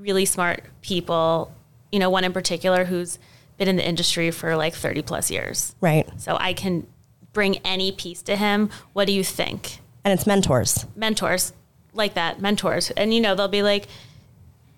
really 0.00 0.24
smart 0.24 0.64
people, 0.82 1.52
you 1.92 1.98
know, 1.98 2.10
one 2.10 2.24
in 2.24 2.32
particular 2.32 2.86
who's 2.86 3.18
been 3.58 3.68
in 3.68 3.76
the 3.76 3.86
industry 3.86 4.30
for 4.30 4.56
like 4.56 4.74
30 4.74 5.02
plus 5.02 5.30
years. 5.30 5.74
Right. 5.80 6.08
So 6.18 6.36
I 6.40 6.54
can 6.54 6.86
bring 7.32 7.58
any 7.58 7.92
piece 7.92 8.22
to 8.22 8.36
him. 8.36 8.70
What 8.92 9.06
do 9.06 9.12
you 9.12 9.22
think? 9.22 9.78
And 10.04 10.18
it's 10.18 10.26
mentors. 10.26 10.86
Mentors 10.96 11.52
like 11.92 12.14
that, 12.14 12.40
mentors. 12.40 12.90
And 12.92 13.12
you 13.12 13.20
know, 13.20 13.34
they'll 13.34 13.48
be 13.48 13.62
like, 13.62 13.86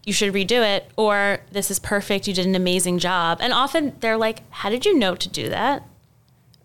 you 0.05 0.13
should 0.13 0.35
redo 0.35 0.67
it, 0.67 0.91
or 0.97 1.39
this 1.53 1.71
is 1.71 1.79
perfect, 1.79 2.27
you 2.27 2.35
did 2.35 2.47
an 2.47 2.57
amazing 2.57 2.99
job. 2.99 3.39
And 3.41 3.53
often 3.53 3.97
they're 4.01 4.17
like, 4.17 4.43
How 4.51 4.69
did 4.69 4.85
you 4.85 4.99
know 4.99 5.15
to 5.15 5.29
do 5.29 5.49
that? 5.49 5.85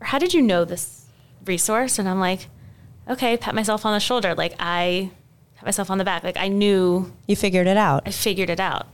Or 0.01 0.07
how 0.07 0.17
did 0.17 0.33
you 0.33 0.41
know 0.41 0.65
this 0.65 1.05
resource? 1.45 1.99
And 1.99 2.09
I'm 2.09 2.19
like, 2.19 2.47
Okay, 3.09 3.37
pat 3.37 3.53
myself 3.53 3.85
on 3.85 3.93
the 3.93 3.99
shoulder. 3.99 4.33
Like 4.33 4.55
I 4.59 5.11
pat 5.57 5.65
myself 5.65 5.91
on 5.91 5.97
the 5.97 6.05
back. 6.05 6.23
Like 6.23 6.37
I 6.37 6.47
knew 6.47 7.11
You 7.27 7.35
figured 7.35 7.67
it 7.67 7.77
out. 7.77 8.03
I 8.05 8.11
figured 8.11 8.49
it 8.49 8.59
out. 8.59 8.87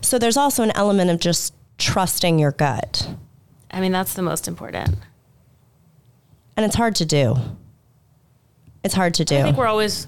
So 0.00 0.18
there's 0.18 0.36
also 0.36 0.62
an 0.62 0.72
element 0.74 1.10
of 1.10 1.20
just 1.20 1.54
trusting 1.78 2.38
your 2.38 2.52
gut. 2.52 3.08
I 3.70 3.80
mean, 3.80 3.92
that's 3.92 4.14
the 4.14 4.22
most 4.22 4.48
important. 4.48 4.96
And 6.56 6.66
it's 6.66 6.74
hard 6.74 6.96
to 6.96 7.06
do. 7.06 7.36
It's 8.82 8.94
hard 8.94 9.14
to 9.14 9.24
do. 9.24 9.36
I 9.36 9.42
think 9.42 9.56
we're 9.56 9.66
always 9.66 10.06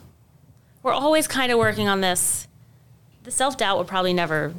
we're 0.82 0.92
always 0.92 1.28
kind 1.28 1.52
of 1.52 1.58
working 1.58 1.88
on 1.88 2.00
this. 2.00 2.48
The 3.24 3.30
self 3.30 3.56
doubt 3.56 3.78
would 3.78 3.86
probably 3.86 4.12
never 4.12 4.54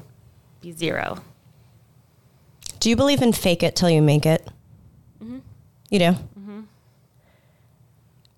be 0.62 0.72
zero. 0.72 1.22
Do 2.80 2.90
you 2.90 2.96
believe 2.96 3.22
in 3.22 3.34
fake 3.34 3.64
it 3.64 3.76
till 3.76 3.90
you 3.90 4.02
make 4.02 4.26
it? 4.26 4.48
Mm-hmm. 5.24 5.40
You 5.90 6.00
do? 6.00 6.06
Mm-hmm. 6.06 6.62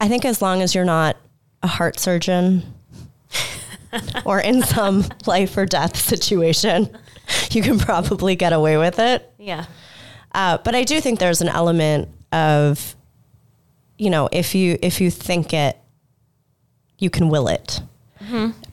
I 0.01 0.07
think 0.07 0.25
as 0.25 0.41
long 0.41 0.61
as 0.61 0.73
you're 0.75 0.85
not 0.85 1.15
a 1.63 1.67
heart 1.67 1.99
surgeon 1.99 2.61
or 4.25 4.39
in 4.39 4.61
some 4.61 5.05
life 5.25 5.57
or 5.57 5.65
death 5.65 5.97
situation, 5.97 6.95
you 7.51 7.63
can 7.63 7.79
probably 7.79 8.35
get 8.35 8.53
away 8.53 8.77
with 8.77 8.99
it. 8.99 9.31
Yeah. 9.39 9.65
Uh, 10.33 10.57
but 10.57 10.75
I 10.75 10.83
do 10.83 10.99
think 11.01 11.19
there's 11.19 11.41
an 11.41 11.49
element 11.49 12.09
of, 12.31 12.95
you 13.97 14.09
know, 14.09 14.29
if 14.31 14.53
you 14.53 14.77
if 14.81 14.99
you 14.99 15.09
think 15.09 15.53
it, 15.53 15.77
you 16.99 17.09
can 17.09 17.29
will 17.29 17.47
it. 17.47 17.81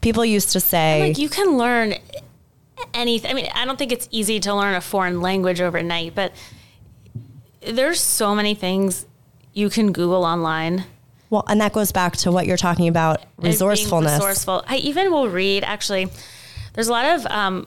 People 0.00 0.24
used 0.24 0.52
to 0.52 0.60
say, 0.60 1.08
Like 1.08 1.18
you 1.18 1.28
can 1.28 1.58
learn 1.58 1.94
anything. 2.94 3.30
I 3.30 3.34
mean, 3.34 3.48
I 3.54 3.64
don't 3.66 3.78
think 3.78 3.92
it's 3.92 4.08
easy 4.10 4.40
to 4.40 4.54
learn 4.54 4.74
a 4.74 4.80
foreign 4.80 5.20
language 5.20 5.60
overnight, 5.60 6.14
but 6.14 6.32
there's 7.60 8.00
so 8.00 8.34
many 8.34 8.54
things 8.54 9.06
you 9.52 9.68
can 9.68 9.92
Google 9.92 10.24
online. 10.24 10.84
Well, 11.30 11.44
and 11.46 11.60
that 11.60 11.72
goes 11.72 11.92
back 11.92 12.16
to 12.18 12.32
what 12.32 12.46
you're 12.46 12.56
talking 12.56 12.88
about 12.88 13.24
resourcefulness. 13.38 14.14
Resourceful. 14.14 14.64
I 14.66 14.76
even 14.76 15.10
will 15.12 15.28
read 15.28 15.62
actually. 15.62 16.08
There's 16.74 16.88
a 16.88 16.92
lot 16.92 17.06
of 17.06 17.26
um, 17.26 17.66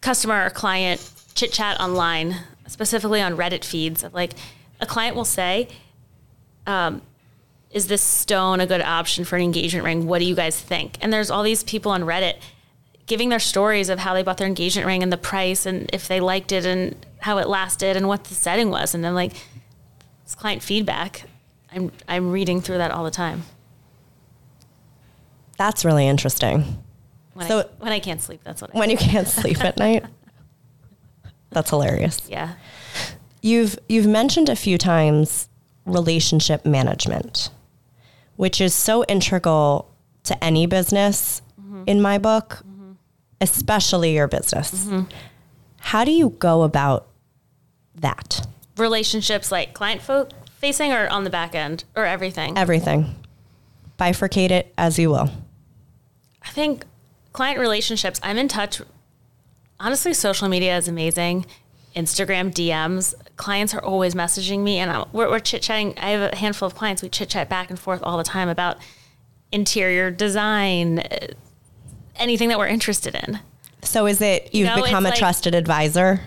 customer 0.00 0.46
or 0.46 0.50
client 0.50 1.08
chit 1.34 1.52
chat 1.52 1.80
online, 1.80 2.36
specifically 2.66 3.20
on 3.20 3.36
Reddit 3.36 3.64
feeds. 3.64 4.02
Of 4.02 4.12
like, 4.12 4.32
a 4.80 4.86
client 4.86 5.16
will 5.16 5.24
say, 5.24 5.68
um, 6.66 7.02
"Is 7.70 7.86
this 7.86 8.02
stone 8.02 8.60
a 8.60 8.66
good 8.66 8.82
option 8.82 9.24
for 9.24 9.36
an 9.36 9.42
engagement 9.42 9.84
ring? 9.84 10.06
What 10.06 10.18
do 10.18 10.24
you 10.24 10.34
guys 10.34 10.60
think?" 10.60 10.98
And 11.00 11.12
there's 11.12 11.30
all 11.30 11.44
these 11.44 11.62
people 11.62 11.92
on 11.92 12.02
Reddit 12.02 12.34
giving 13.06 13.28
their 13.28 13.40
stories 13.40 13.88
of 13.88 13.98
how 13.98 14.14
they 14.14 14.22
bought 14.22 14.38
their 14.38 14.46
engagement 14.46 14.86
ring 14.86 15.02
and 15.02 15.12
the 15.12 15.16
price 15.16 15.66
and 15.66 15.88
if 15.92 16.08
they 16.08 16.20
liked 16.20 16.52
it 16.52 16.64
and 16.64 17.04
how 17.18 17.38
it 17.38 17.48
lasted 17.48 17.96
and 17.96 18.08
what 18.08 18.24
the 18.24 18.34
setting 18.34 18.70
was. 18.70 18.94
And 18.94 19.04
then 19.04 19.14
like, 19.14 19.32
it's 20.24 20.34
client 20.34 20.62
feedback. 20.62 21.24
I'm 21.74 21.92
I'm 22.08 22.30
reading 22.30 22.60
through 22.60 22.78
that 22.78 22.90
all 22.90 23.04
the 23.04 23.10
time. 23.10 23.44
That's 25.56 25.84
really 25.84 26.06
interesting. 26.06 26.82
When, 27.34 27.46
So- 27.46 27.60
I, 27.60 27.64
when 27.78 27.92
I 27.92 28.00
can't 28.00 28.20
sleep, 28.20 28.40
that's 28.44 28.60
what 28.60 28.74
I 28.74 28.78
When 28.78 28.90
you 28.90 28.96
can't 28.96 29.28
sleep 29.28 29.62
at 29.64 29.76
night. 29.78 30.04
That's 31.50 31.68
hilarious. 31.68 32.18
Yeah. 32.28 32.54
You've 33.42 33.78
you've 33.88 34.06
mentioned 34.06 34.48
a 34.48 34.56
few 34.56 34.78
times 34.78 35.48
relationship 35.84 36.64
management, 36.64 37.50
which 38.36 38.60
is 38.60 38.74
so 38.74 39.04
integral 39.04 39.90
to 40.24 40.42
any 40.42 40.66
business 40.66 41.42
mm-hmm. 41.60 41.84
in 41.86 42.00
my 42.00 42.18
book, 42.18 42.62
mm-hmm. 42.66 42.92
especially 43.40 44.14
your 44.14 44.28
business. 44.28 44.86
Mm-hmm. 44.86 45.02
How 45.80 46.04
do 46.04 46.12
you 46.12 46.30
go 46.30 46.62
about 46.62 47.08
that? 47.96 48.46
Relationships 48.76 49.52
like 49.52 49.74
client 49.74 50.00
fo- 50.00 50.28
facing 50.62 50.92
or 50.92 51.08
on 51.08 51.24
the 51.24 51.30
back 51.30 51.54
end 51.56 51.84
or 51.96 52.06
everything. 52.06 52.56
Everything. 52.56 53.16
Bifurcate 53.98 54.52
it 54.52 54.72
as 54.78 54.96
you 54.96 55.10
will. 55.10 55.28
I 56.40 56.50
think 56.50 56.84
client 57.32 57.58
relationships, 57.58 58.20
I'm 58.22 58.38
in 58.38 58.46
touch. 58.46 58.80
Honestly, 59.80 60.14
social 60.14 60.48
media 60.48 60.76
is 60.76 60.86
amazing. 60.86 61.46
Instagram 61.96 62.52
DMs, 62.52 63.14
clients 63.36 63.74
are 63.74 63.82
always 63.82 64.14
messaging 64.14 64.60
me, 64.60 64.78
and 64.78 64.90
I'm, 64.90 65.04
we're, 65.12 65.28
we're 65.28 65.40
chit 65.40 65.62
chatting. 65.62 65.98
I 65.98 66.10
have 66.10 66.32
a 66.32 66.36
handful 66.36 66.66
of 66.66 66.76
clients. 66.76 67.02
We 67.02 67.08
chit 67.08 67.28
chat 67.28 67.48
back 67.48 67.68
and 67.68 67.78
forth 67.78 68.00
all 68.04 68.16
the 68.16 68.24
time 68.24 68.48
about 68.48 68.78
interior 69.50 70.12
design, 70.12 71.00
uh, 71.00 71.26
anything 72.16 72.48
that 72.48 72.58
we're 72.58 72.68
interested 72.68 73.16
in. 73.16 73.40
So 73.82 74.06
is 74.06 74.20
it 74.20 74.54
you've 74.54 74.68
know, 74.68 74.80
become 74.80 75.04
a 75.06 75.10
like- 75.10 75.18
trusted 75.18 75.56
advisor? 75.56 76.20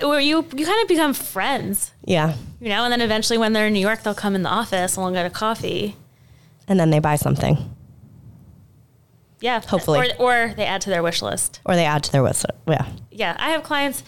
Where 0.00 0.20
you 0.20 0.44
you 0.54 0.66
kind 0.66 0.82
of 0.82 0.88
become 0.88 1.14
friends, 1.14 1.92
Yeah. 2.04 2.34
you 2.60 2.68
know, 2.68 2.84
and 2.84 2.92
then 2.92 3.00
eventually 3.00 3.38
when 3.38 3.52
they're 3.54 3.66
in 3.68 3.72
New 3.72 3.80
York, 3.80 4.02
they'll 4.02 4.14
come 4.14 4.34
in 4.34 4.42
the 4.42 4.50
office 4.50 4.96
and 4.96 5.04
we'll 5.04 5.12
get 5.14 5.24
a 5.26 5.30
coffee. 5.30 5.96
And 6.68 6.78
then 6.78 6.90
they 6.90 6.98
buy 6.98 7.16
something 7.16 7.74
Yeah, 9.40 9.60
Hopefully. 9.60 10.12
or, 10.18 10.48
or 10.48 10.54
they 10.54 10.64
add 10.66 10.80
to 10.82 10.90
their 10.90 11.02
wish 11.02 11.22
list. 11.22 11.60
or 11.64 11.76
they 11.76 11.84
add 11.86 12.02
to 12.04 12.12
their 12.12 12.22
wish 12.22 12.42
list. 12.44 12.46
Yeah. 12.68 12.86
yeah, 13.10 13.36
I 13.38 13.50
have 13.50 13.62
clients. 13.62 14.02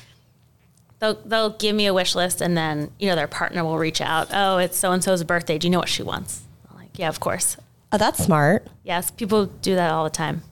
They'll 1.01 1.15
they'll 1.25 1.51
give 1.51 1.77
me 1.77 1.87
a 1.87 1.95
wish 1.95 2.15
list, 2.17 2.41
and 2.41 2.57
then 2.57 2.91
you 2.99 3.09
know 3.09 3.15
their 3.15 3.29
partner 3.29 3.63
will 3.65 3.79
reach 3.79 4.01
out. 4.01 4.29
Oh, 4.33 4.59
it's 4.59 4.77
so 4.77 4.91
and 4.93 5.03
so's 5.03 5.23
birthday. 5.25 5.57
Do 5.57 5.69
you 5.69 5.71
know 5.71 5.79
what 5.79 5.89
she 5.89 6.03
wants? 6.03 6.43
I'm 6.71 6.77
like, 6.77 6.99
yeah, 6.99 7.09
of 7.09 7.21
course. 7.21 7.57
Oh, 7.93 7.99
that's 7.99 8.23
smart. 8.25 8.67
Yes, 8.83 9.11
people 9.11 9.47
do 9.47 9.75
that 9.77 9.91
all 9.91 10.03
the 10.05 10.11
time. 10.11 10.43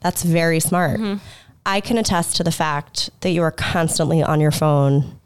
That's 0.00 0.22
very 0.22 0.60
smart. 0.60 1.00
Mm-hmm. 1.00 1.24
I 1.68 1.80
can 1.82 1.98
attest 1.98 2.36
to 2.36 2.44
the 2.44 2.50
fact 2.50 3.10
that 3.20 3.30
you 3.30 3.42
are 3.42 3.50
constantly 3.50 4.22
on 4.22 4.40
your 4.40 4.50
phone 4.50 5.18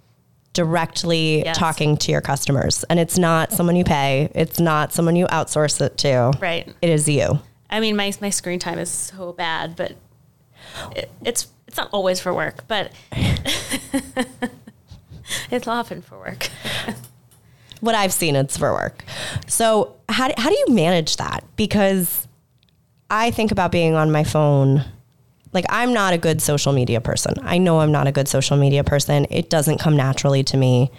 directly 0.55 1.45
Yes. 1.45 1.57
talking 1.57 1.97
to 1.99 2.11
your 2.11 2.21
customers. 2.21 2.85
And 2.91 2.99
it's 2.99 3.17
not 3.17 3.53
someone 3.53 3.77
you 3.77 3.85
pay, 3.85 4.29
it's 4.35 4.59
not 4.59 4.93
someone 4.93 5.15
you 5.17 5.27
outsource 5.27 5.81
it 5.81 5.97
to. 5.99 6.33
Right. 6.41 6.69
It 6.83 6.91
is 6.91 7.09
you. 7.09 7.39
I 7.71 7.79
mean, 7.81 7.95
my 7.97 8.13
my 8.21 8.31
screen 8.31 8.59
time 8.59 8.79
is 8.79 8.91
so 8.91 9.33
bad, 9.33 9.77
but 9.77 9.93
it, 10.97 11.11
it's 11.25 11.47
it's 11.69 11.77
not 11.77 11.89
always 11.93 12.21
for 12.21 12.35
work, 12.35 12.65
but 12.69 12.93
it's 15.51 15.67
often 15.69 16.03
for 16.03 16.19
work. 16.19 16.49
What 17.81 17.97
I've 17.97 18.13
seen, 18.13 18.37
it's 18.37 18.57
for 18.57 18.73
work. 18.73 19.03
So, 19.49 19.97
how 20.09 20.29
do, 20.29 20.35
how 20.37 20.51
do 20.51 20.55
you 20.55 20.67
manage 20.73 21.17
that? 21.17 21.43
Because 21.57 22.29
I 23.11 23.33
think 23.33 23.51
about 23.51 23.73
being 23.73 23.97
on 23.97 24.13
my 24.13 24.23
phone. 24.23 24.85
Like, 25.53 25.67
I'm 25.69 25.93
not 25.93 26.15
a 26.15 26.19
good 26.19 26.41
social 26.41 26.73
media 26.73 27.01
person. 27.01 27.35
I 27.43 27.59
know 27.59 27.81
I'm 27.81 27.93
not 27.93 28.07
a 28.07 28.13
good 28.13 28.29
social 28.29 28.57
media 28.57 28.83
person. 28.85 29.27
It 29.31 29.51
doesn't 29.51 29.79
come 29.79 29.97
naturally 29.97 30.43
to 30.45 30.57
me. 30.57 30.91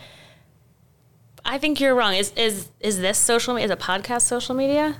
I 1.46 1.58
think 1.58 1.80
you're 1.80 1.96
wrong. 1.96 2.14
Is 2.14 2.32
is 2.36 2.70
is 2.80 3.00
this 3.00 3.18
social 3.18 3.54
media? 3.54 3.66
Is 3.66 3.72
a 3.72 3.76
podcast 3.76 4.22
social 4.22 4.56
media? 4.56 4.98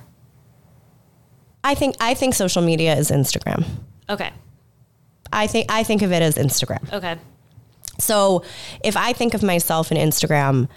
I 1.62 1.74
think 1.74 1.96
I 2.00 2.14
think 2.14 2.34
social 2.34 2.62
media 2.62 2.94
is 2.96 3.10
Instagram. 3.10 3.64
Okay. 4.10 4.30
I 5.32 5.46
think 5.46 5.70
I 5.70 5.82
think 5.82 6.02
of 6.02 6.12
it 6.12 6.22
as 6.22 6.36
Instagram. 6.36 6.92
Okay. 6.92 7.16
So 7.98 8.44
if 8.82 8.96
I 8.96 9.12
think 9.12 9.34
of 9.34 9.42
myself 9.42 9.90
in 9.90 9.96
Instagram, 9.96 10.68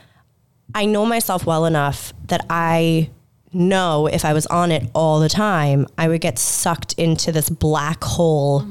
I 0.73 0.85
know 0.85 1.05
myself 1.05 1.45
well 1.45 1.65
enough 1.65 2.13
that 2.27 2.45
I 2.49 3.09
know 3.57 4.07
if 4.07 4.23
I 4.23 4.33
was 4.33 4.45
on 4.47 4.71
it 4.71 4.89
all 4.93 5.19
the 5.19 5.29
time, 5.29 5.87
I 5.97 6.07
would 6.07 6.21
get 6.21 6.37
sucked 6.39 6.93
into 6.93 7.31
this 7.31 7.49
black 7.49 8.03
hole 8.03 8.65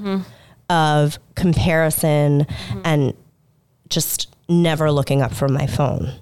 of 0.71 1.19
comparison 1.35 2.47
and 2.85 3.15
just 3.89 4.35
never 4.49 4.91
looking 4.91 5.23
up 5.23 5.33
from 5.35 5.53
my 5.53 5.67
phone. 5.67 6.13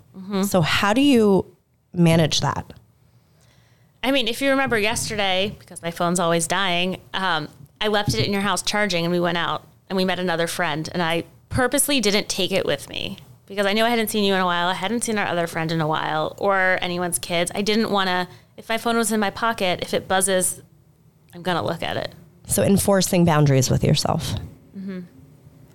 So 0.44 0.62
how 0.62 0.92
do 0.92 1.00
you 1.00 1.46
manage 1.92 2.40
that? 2.40 2.72
I 4.02 4.10
mean, 4.10 4.26
if 4.26 4.42
you 4.42 4.50
remember 4.50 4.78
yesterday, 4.78 5.54
because 5.60 5.80
my 5.80 5.90
phone's 5.90 6.18
always 6.18 6.46
dying, 6.46 7.00
um, 7.14 7.48
I 7.80 7.88
left 7.88 8.14
it 8.14 8.26
in 8.26 8.32
your 8.32 8.42
house 8.42 8.62
charging 8.62 9.04
and 9.04 9.12
we 9.12 9.20
went 9.20 9.38
out 9.38 9.66
and 9.88 9.96
we 9.96 10.04
met 10.04 10.18
another 10.18 10.46
friend. 10.46 10.88
And 10.92 11.02
I 11.02 11.24
purposely 11.50 12.00
didn't 12.00 12.28
take 12.28 12.50
it 12.52 12.66
with 12.66 12.88
me 12.88 13.18
because 13.46 13.64
I 13.64 13.72
knew 13.74 13.84
I 13.84 13.90
hadn't 13.90 14.08
seen 14.08 14.24
you 14.24 14.34
in 14.34 14.40
a 14.40 14.44
while. 14.44 14.68
I 14.68 14.74
hadn't 14.74 15.04
seen 15.04 15.18
our 15.18 15.26
other 15.26 15.46
friend 15.46 15.70
in 15.70 15.80
a 15.80 15.86
while 15.86 16.34
or 16.38 16.78
anyone's 16.82 17.18
kids. 17.18 17.52
I 17.54 17.62
didn't 17.62 17.90
want 17.90 18.08
to, 18.08 18.26
if 18.56 18.68
my 18.68 18.78
phone 18.78 18.96
was 18.96 19.12
in 19.12 19.20
my 19.20 19.30
pocket, 19.30 19.80
if 19.82 19.94
it 19.94 20.08
buzzes, 20.08 20.62
I'm 21.34 21.42
going 21.42 21.56
to 21.56 21.62
look 21.62 21.82
at 21.82 21.96
it. 21.96 22.14
So 22.46 22.62
enforcing 22.62 23.24
boundaries 23.24 23.70
with 23.70 23.82
yourself. 23.82 24.34
Mm-hmm. 24.76 25.00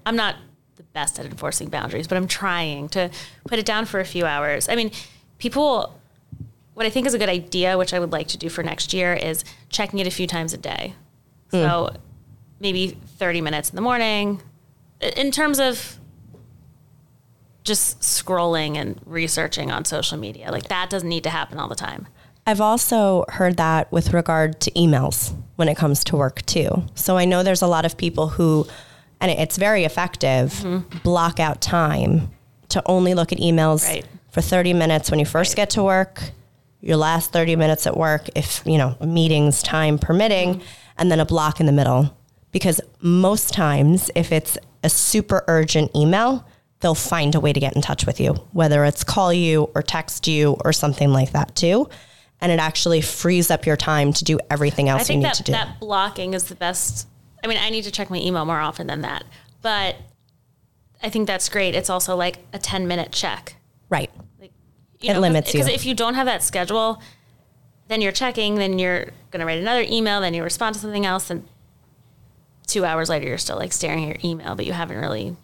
I'm 0.06 0.16
not 0.16 0.36
the 0.76 0.84
best 0.84 1.20
at 1.20 1.26
enforcing 1.26 1.70
boundaries, 1.70 2.08
but 2.08 2.18
I'm 2.18 2.28
trying 2.28 2.90
to 2.90 3.10
put 3.48 3.60
it 3.60 3.66
down 3.66 3.86
for 3.86 4.00
a 4.00 4.06
few 4.06 4.26
hours. 4.26 4.70
I 4.70 4.76
mean, 4.76 4.92
people 5.40 6.00
what 6.80 6.86
I 6.86 6.90
think 6.90 7.06
is 7.08 7.14
a 7.14 7.18
good 7.18 7.28
idea, 7.28 7.78
which 7.78 7.94
I 7.94 8.00
would 8.00 8.14
like 8.14 8.30
to 8.30 8.38
do 8.38 8.48
for 8.48 8.64
next 8.64 8.94
year, 8.94 9.14
is 9.14 9.44
checking 9.68 10.00
it 10.00 10.08
a 10.08 10.12
few 10.12 10.26
times 10.26 10.54
a 10.54 10.58
day. 10.58 10.94
Hmm. 11.52 11.58
So 11.58 11.94
maybe 12.62 12.98
30 13.18 13.42
minutes 13.42 13.70
in 13.70 13.76
the 13.76 13.82
morning. 13.82 14.42
In 15.02 15.30
terms 15.32 15.60
of 15.60 16.00
just 17.66 18.00
scrolling 18.00 18.78
and 18.78 18.98
researching 19.06 19.72
on 19.72 19.84
social 19.84 20.18
media, 20.18 20.52
like 20.54 20.70
that 20.70 20.90
doesn't 20.90 21.10
need 21.10 21.24
to 21.24 21.30
happen 21.30 21.60
all 21.60 21.68
the 21.68 21.76
time. 21.76 22.08
I've 22.50 22.62
also 22.62 23.26
heard 23.30 23.58
that 23.58 23.92
with 23.92 24.12
regard 24.12 24.60
to 24.62 24.72
emails 24.72 25.36
when 25.56 25.70
it 25.70 25.78
comes 25.78 26.04
to 26.06 26.18
work 26.18 26.44
too. 26.48 26.84
So 26.96 27.16
I 27.16 27.26
know 27.26 27.44
there's 27.44 27.62
a 27.62 27.68
lot 27.68 27.86
of 27.86 27.96
people 27.96 28.28
who, 28.30 28.66
and 29.22 29.30
it's 29.30 29.56
very 29.58 29.84
effective, 29.84 30.52
Mm-hmm. 30.54 30.98
block 31.04 31.40
out 31.40 31.62
time 31.62 32.32
to 32.70 32.82
only 32.88 33.14
look 33.14 33.32
at 33.32 33.38
emails 33.38 33.88
Right. 33.88 34.04
for 34.32 34.42
30 34.42 34.74
minutes 34.74 35.12
when 35.12 35.20
you 35.20 35.28
first 35.28 35.56
get 35.56 35.70
to 35.72 35.84
work, 35.84 36.32
your 36.82 36.98
last 36.98 37.32
30 37.32 37.56
minutes 37.56 37.86
at 37.86 37.96
work, 37.96 38.28
if, 38.36 38.64
you 38.66 38.80
know, 38.80 38.96
meetings, 39.00 39.62
time 39.62 40.00
permitting, 40.00 40.56
Mm-hmm. 40.56 40.64
and 40.98 41.12
then 41.12 41.20
a 41.20 41.26
block 41.26 41.60
in 41.60 41.68
the 41.68 41.72
middle. 41.72 42.18
Because 42.52 42.82
most 43.00 43.54
times, 43.54 44.10
if 44.16 44.32
it's 44.32 44.58
a 44.84 44.90
super 44.90 45.44
urgent 45.48 45.96
email, 45.96 46.44
they'll 46.80 46.96
find 46.96 47.36
a 47.36 47.40
way 47.40 47.54
to 47.54 47.60
get 47.60 47.76
in 47.76 47.82
touch 47.84 48.08
with 48.08 48.20
you, 48.20 48.32
whether 48.54 48.86
it's 48.86 49.04
call 49.04 49.32
you 49.32 49.70
or 49.76 49.84
text 49.84 50.28
you 50.28 50.58
or 50.66 50.74
something 50.74 51.12
like 51.12 51.32
that 51.34 51.56
too. 51.56 51.88
And 52.42 52.52
it 52.52 52.60
actually 52.60 53.02
frees 53.02 53.52
up 53.52 53.66
your 53.66 53.76
time 53.76 54.14
to 54.14 54.24
do 54.24 54.40
everything 54.50 54.88
else 54.88 55.10
I 55.10 55.14
you 55.14 55.20
need 55.20 55.26
that 55.26 55.34
to 55.36 55.44
do. 55.44 55.52
that 55.52 55.80
blocking 55.80 56.34
is 56.34 56.46
the 56.46 56.56
best. 56.56 57.08
I 57.44 57.48
mean, 57.48 57.58
I 57.58 57.70
need 57.70 57.84
to 57.84 57.92
check 57.92 58.10
my 58.10 58.18
email 58.18 58.46
more 58.46 58.60
often 58.60 58.88
than 58.88 59.02
that, 59.02 59.24
but 59.62 59.98
I 61.02 61.10
think 61.10 61.28
that's 61.28 61.50
great. 61.50 61.76
It's 61.76 61.90
also 61.90 62.16
like 62.16 62.38
a 62.54 62.60
10 62.60 62.88
minute 62.88 63.12
check. 63.12 63.56
right. 63.90 64.10
Like, 64.40 64.52
you 65.00 65.12
It 65.12 65.20
limits 65.20 65.54
you. 65.54 65.60
Because 65.60 65.74
if 65.74 65.86
you 65.86 65.94
don't 65.94 66.16
have 66.16 66.26
that 66.28 66.44
schedule, 66.44 67.02
then 67.88 68.02
you're 68.02 68.12
checking, 68.12 68.56
then 68.56 68.80
you're 68.80 69.06
going 69.32 69.40
to 69.40 69.46
write 69.46 69.60
another 69.60 69.86
email, 69.88 70.22
then 70.22 70.34
you 70.34 70.44
respond 70.44 70.76
to 70.76 70.82
something 70.82 71.06
else, 71.06 71.30
and 71.30 71.48
two 72.68 72.86
hours 72.86 73.10
later, 73.10 73.28
you're 73.28 73.38
still 73.38 73.58
like 73.58 73.74
staring 73.74 74.04
at 74.04 74.22
your 74.24 74.32
email, 74.32 74.56
but 74.56 74.66
you 74.66 74.74
haven't 74.74 74.98
really 74.98 75.36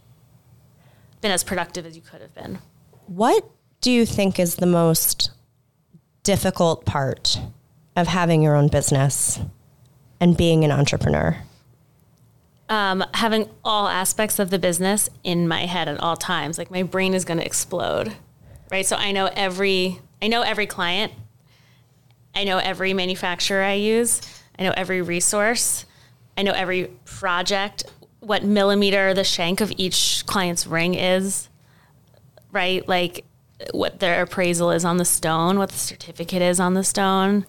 been 1.22 1.32
as 1.32 1.44
productive 1.44 1.86
as 1.86 1.96
you 1.96 2.02
could 2.02 2.22
have 2.22 2.34
been. 2.36 2.60
What 3.08 3.50
do 3.82 3.92
you 3.92 4.06
think 4.06 4.40
is 4.40 4.56
the 4.56 4.66
most 4.66 5.32
difficult 6.26 6.86
part 6.86 7.40
of 7.96 8.08
having 8.08 8.42
your 8.44 8.56
own 8.56 8.68
business 8.68 9.40
and 10.20 10.36
being 10.36 10.66
an 10.66 10.72
entrepreneur? 10.72 11.38
um, 12.70 13.04
having 13.14 13.50
all 13.64 13.88
aspects 13.88 14.40
of 14.40 14.50
the 14.50 14.60
business 14.60 15.10
in 15.24 15.48
my 15.48 15.66
head 15.66 15.88
at 15.88 16.00
all 16.00 16.16
times. 16.16 16.58
Like 16.58 16.72
my 16.72 16.84
brain 16.84 17.14
is 17.14 17.26
going 17.26 17.40
to 17.40 17.46
explode, 17.46 18.16
right? 18.72 18.86
So 18.86 18.96
I 18.96 19.12
know 19.12 19.30
every 19.34 20.00
I 20.22 20.28
know 20.28 20.42
every 20.42 20.66
client. 20.66 21.14
I 22.34 22.44
know 22.44 22.58
every 22.58 22.94
manufacturer 22.94 23.64
I 23.64 23.74
use. 23.74 24.22
I 24.58 24.64
know 24.64 24.74
every 24.76 25.02
resource. 25.02 25.86
I 26.38 26.42
know 26.42 26.52
every 26.52 26.86
project. 27.06 27.84
What 28.20 28.44
millimeter 28.44 29.14
the 29.14 29.24
shank 29.24 29.62
of 29.62 29.72
each 29.78 30.26
client's 30.26 30.66
ring 30.66 30.96
is, 30.96 31.50
right? 32.52 32.88
Like 32.88 33.24
what 33.74 34.00
their 34.00 34.22
appraisal 34.24 34.72
is 34.72 34.84
on 34.86 34.98
the 34.98 35.06
stone, 35.06 35.58
what 35.58 35.70
the 35.70 35.78
certificate 35.78 36.42
is 36.42 36.60
on 36.60 36.74
the 36.74 36.84
stone, 36.84 37.46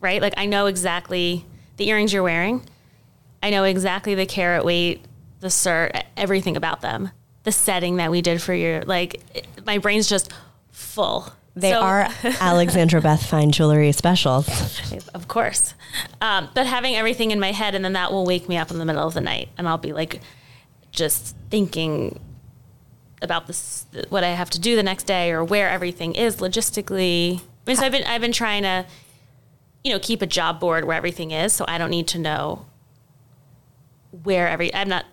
right? 0.00 0.22
Like 0.22 0.34
I 0.36 0.46
know 0.46 0.66
exactly 0.66 1.44
the 1.76 1.88
earrings 1.88 2.12
you're 2.12 2.22
wearing. 2.22 2.62
I 3.42 3.50
know 3.50 3.64
exactly 3.64 4.14
the 4.14 4.26
carat 4.26 4.64
weight, 4.64 5.04
the 5.40 5.48
cert, 5.48 6.02
everything 6.16 6.56
about 6.56 6.80
them. 6.80 7.10
The 7.44 7.52
setting 7.52 7.96
that 7.96 8.10
we 8.10 8.20
did 8.22 8.42
for 8.42 8.52
your 8.54 8.82
like, 8.82 9.20
it- 9.34 9.46
my 9.66 9.78
brain's 9.78 10.08
just 10.08 10.32
full. 10.70 11.32
They 11.54 11.72
So- 11.72 11.80
are 11.80 12.08
Alexandra 12.40 13.00
Beth 13.00 13.24
Fine 13.24 13.52
Jewelry 13.52 13.92
Specials. 13.92 14.48
of 15.14 15.28
course. 15.28 15.74
Um, 16.20 16.48
but 16.54 16.66
having 16.66 16.94
everything 16.96 17.30
in 17.32 17.40
my 17.40 17.52
head, 17.52 17.74
and 17.74 17.84
then 17.84 17.92
that 17.94 18.12
will 18.12 18.24
wake 18.24 18.48
me 18.48 18.56
up 18.56 18.70
in 18.70 18.78
the 18.78 18.84
middle 18.84 19.06
of 19.06 19.14
the 19.14 19.20
night, 19.20 19.48
and 19.58 19.68
I'll 19.68 19.78
be 19.78 19.92
like, 19.92 20.20
just 20.90 21.36
thinking 21.50 22.18
about 23.22 23.46
this, 23.46 23.86
what 24.08 24.24
I 24.24 24.28
have 24.30 24.50
to 24.50 24.60
do 24.60 24.76
the 24.76 24.82
next 24.82 25.04
day, 25.04 25.30
or 25.30 25.44
where 25.44 25.68
everything 25.68 26.14
is 26.14 26.36
logistically. 26.36 27.38
I 27.38 27.42
mean, 27.66 27.76
so 27.76 27.86
I've 27.86 27.92
been 27.92 28.04
I've 28.04 28.20
been 28.20 28.32
trying 28.32 28.62
to, 28.62 28.86
you 29.84 29.92
know, 29.92 29.98
keep 29.98 30.22
a 30.22 30.26
job 30.26 30.60
board 30.60 30.84
where 30.84 30.96
everything 30.96 31.30
is, 31.30 31.52
so 31.52 31.64
I 31.68 31.78
don't 31.78 31.90
need 31.90 32.08
to 32.08 32.18
know 32.18 32.66
where 34.22 34.48
every. 34.48 34.74
I'm 34.74 34.88
not. 34.88 35.04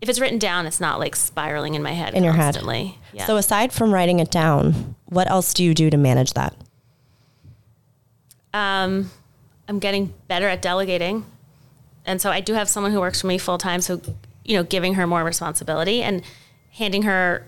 If 0.00 0.10
it's 0.10 0.20
written 0.20 0.38
down, 0.38 0.66
it's 0.66 0.80
not 0.80 0.98
like 0.98 1.16
spiraling 1.16 1.74
in 1.74 1.82
my 1.82 1.92
head 1.92 2.14
In 2.14 2.22
your 2.22 2.34
head. 2.34 2.58
Yeah. 3.12 3.24
So, 3.24 3.36
aside 3.36 3.72
from 3.72 3.94
writing 3.94 4.20
it 4.20 4.30
down, 4.30 4.94
what 5.06 5.30
else 5.30 5.54
do 5.54 5.64
you 5.64 5.72
do 5.72 5.88
to 5.88 5.96
manage 5.96 6.34
that? 6.34 6.54
um, 8.56 9.10
I'm 9.68 9.78
getting 9.78 10.14
better 10.28 10.48
at 10.48 10.62
delegating. 10.62 11.26
And 12.04 12.20
so 12.20 12.30
I 12.30 12.40
do 12.40 12.54
have 12.54 12.68
someone 12.68 12.92
who 12.92 13.00
works 13.00 13.20
for 13.20 13.26
me 13.26 13.36
full 13.38 13.58
time. 13.58 13.80
So, 13.80 14.00
you 14.44 14.56
know, 14.56 14.62
giving 14.62 14.94
her 14.94 15.06
more 15.06 15.24
responsibility 15.24 16.02
and 16.02 16.22
handing 16.76 17.02
her 17.02 17.46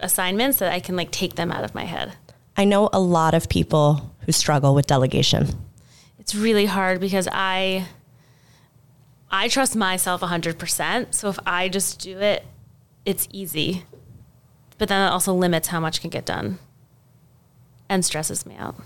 assignments 0.00 0.58
that 0.58 0.72
I 0.72 0.80
can 0.80 0.96
like 0.96 1.10
take 1.10 1.34
them 1.36 1.50
out 1.52 1.64
of 1.64 1.74
my 1.74 1.84
head. 1.84 2.14
I 2.56 2.64
know 2.64 2.88
a 2.92 3.00
lot 3.00 3.34
of 3.34 3.48
people 3.48 4.14
who 4.26 4.32
struggle 4.32 4.74
with 4.74 4.86
delegation. 4.86 5.48
It's 6.18 6.34
really 6.34 6.66
hard 6.66 7.00
because 7.00 7.28
I 7.30 7.86
I 9.30 9.48
trust 9.48 9.76
myself 9.76 10.20
100%. 10.22 11.14
So 11.14 11.28
if 11.28 11.38
I 11.46 11.68
just 11.68 12.00
do 12.00 12.18
it, 12.18 12.44
it's 13.04 13.28
easy. 13.30 13.84
But 14.78 14.88
then 14.88 15.06
it 15.06 15.10
also 15.12 15.34
limits 15.34 15.68
how 15.68 15.80
much 15.80 16.00
can 16.00 16.10
get 16.10 16.24
done 16.24 16.58
and 17.88 18.04
stresses 18.04 18.46
me 18.46 18.56
out. 18.56 18.76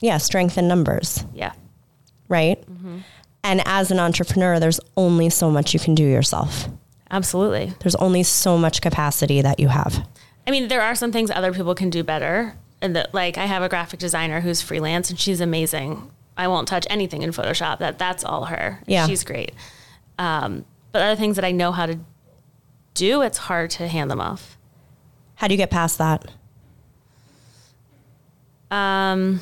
Yeah, 0.00 0.18
strength 0.18 0.56
in 0.58 0.66
numbers, 0.68 1.24
Yeah. 1.34 1.52
right? 2.28 2.60
Mm-hmm. 2.70 2.98
And 3.44 3.62
as 3.66 3.90
an 3.90 3.98
entrepreneur, 4.00 4.58
there's 4.58 4.80
only 4.96 5.30
so 5.30 5.50
much 5.50 5.72
you 5.72 5.80
can 5.80 5.94
do 5.94 6.04
yourself. 6.04 6.68
Absolutely. 7.10 7.72
There's 7.80 7.96
only 7.96 8.22
so 8.22 8.56
much 8.56 8.80
capacity 8.80 9.42
that 9.42 9.58
you 9.58 9.68
have. 9.68 10.06
I 10.46 10.50
mean, 10.50 10.68
there 10.68 10.80
are 10.80 10.94
some 10.94 11.12
things 11.12 11.30
other 11.30 11.52
people 11.52 11.74
can 11.74 11.90
do 11.90 12.02
better. 12.04 12.56
And 12.82 12.96
that, 12.96 13.12
like, 13.12 13.36
I 13.36 13.44
have 13.44 13.62
a 13.62 13.68
graphic 13.68 14.00
designer 14.00 14.40
who's 14.40 14.62
freelance, 14.62 15.10
and 15.10 15.18
she's 15.18 15.40
amazing. 15.40 16.10
I 16.36 16.48
won't 16.48 16.66
touch 16.66 16.86
anything 16.88 17.20
in 17.22 17.30
Photoshop. 17.30 17.78
That 17.78 17.98
that's 17.98 18.24
all 18.24 18.46
her. 18.46 18.80
Yeah. 18.86 19.06
she's 19.06 19.22
great. 19.22 19.52
Um, 20.18 20.64
but 20.92 21.02
other 21.02 21.16
things 21.16 21.36
that 21.36 21.44
I 21.44 21.52
know 21.52 21.72
how 21.72 21.84
to 21.86 21.98
do, 22.94 23.20
it's 23.20 23.36
hard 23.36 23.70
to 23.72 23.88
hand 23.88 24.10
them 24.10 24.20
off. 24.20 24.56
How 25.34 25.46
do 25.48 25.52
you 25.54 25.58
get 25.58 25.70
past 25.70 25.98
that? 25.98 26.24
Um, 28.70 29.40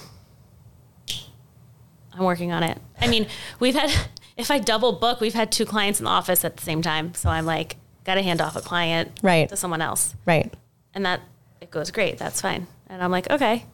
I'm 2.12 2.24
working 2.24 2.50
on 2.50 2.62
it. 2.62 2.78
I 3.00 3.09
mean, 3.09 3.26
we've 3.61 3.74
had 3.74 3.90
if 4.38 4.51
I 4.51 4.59
double 4.59 4.92
book, 4.92 5.20
we've 5.20 5.35
had 5.35 5.53
two 5.53 5.66
clients 5.66 5.98
in 6.01 6.05
the 6.05 6.11
office 6.11 6.44
at 6.44 6.57
the 6.57 6.62
same 6.64 6.81
time. 6.81 7.12
So 7.14 7.29
I'm 7.29 7.44
like, 7.44 7.77
got 8.05 8.14
to 8.14 8.22
hand 8.22 8.40
off 8.40 8.57
a 8.57 8.61
client 8.62 9.20
Right. 9.22 9.48
to 9.51 9.57
someone 9.57 9.83
else. 9.83 10.14
Right. 10.24 10.53
and 10.94 11.05
that 11.05 11.20
it 11.61 11.70
goes 11.70 11.90
great 11.90 12.16
that's 12.18 12.40
fine 12.40 12.66
and 12.88 13.03
i'm 13.03 13.11
like 13.11 13.29
okay 13.31 13.66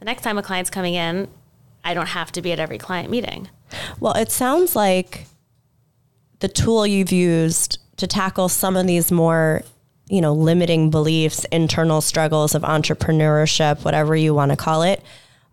the 0.00 0.04
next 0.06 0.22
time 0.22 0.38
a 0.38 0.42
client's 0.42 0.70
coming 0.70 0.94
in 0.94 1.28
i 1.84 1.92
don't 1.94 2.08
have 2.08 2.32
to 2.32 2.40
be 2.42 2.50
at 2.52 2.58
every 2.58 2.78
client 2.78 3.08
meeting 3.10 3.48
Well, 4.00 4.14
it 4.14 4.30
sounds 4.32 4.74
like 4.74 5.26
the 6.40 6.48
tool 6.48 6.86
you've 6.86 7.12
used 7.12 7.78
to 7.98 8.06
tackle 8.06 8.48
some 8.48 8.76
of 8.76 8.86
these 8.86 9.12
more, 9.12 9.62
you 10.08 10.20
know, 10.22 10.32
limiting 10.32 10.90
beliefs, 10.90 11.44
internal 11.52 12.00
struggles 12.00 12.54
of 12.54 12.62
entrepreneurship, 12.62 13.84
whatever 13.84 14.16
you 14.16 14.32
want 14.34 14.50
to 14.52 14.56
call 14.56 14.82
it, 14.82 15.02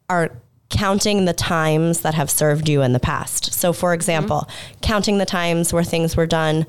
are 0.10 0.32
counting 0.76 1.26
the 1.26 1.34
times 1.34 2.02
that 2.02 2.14
have 2.14 2.30
served 2.30 2.68
you 2.68 2.82
in 2.82 2.92
the 2.92 3.00
past. 3.00 3.54
So, 3.54 3.72
for 3.72 3.90
mm-hmm. 3.90 3.96
example, 3.96 4.50
counting 4.82 5.18
the 5.18 5.26
times 5.26 5.72
where 5.72 5.84
things 5.84 6.18
were 6.18 6.26
done 6.26 6.66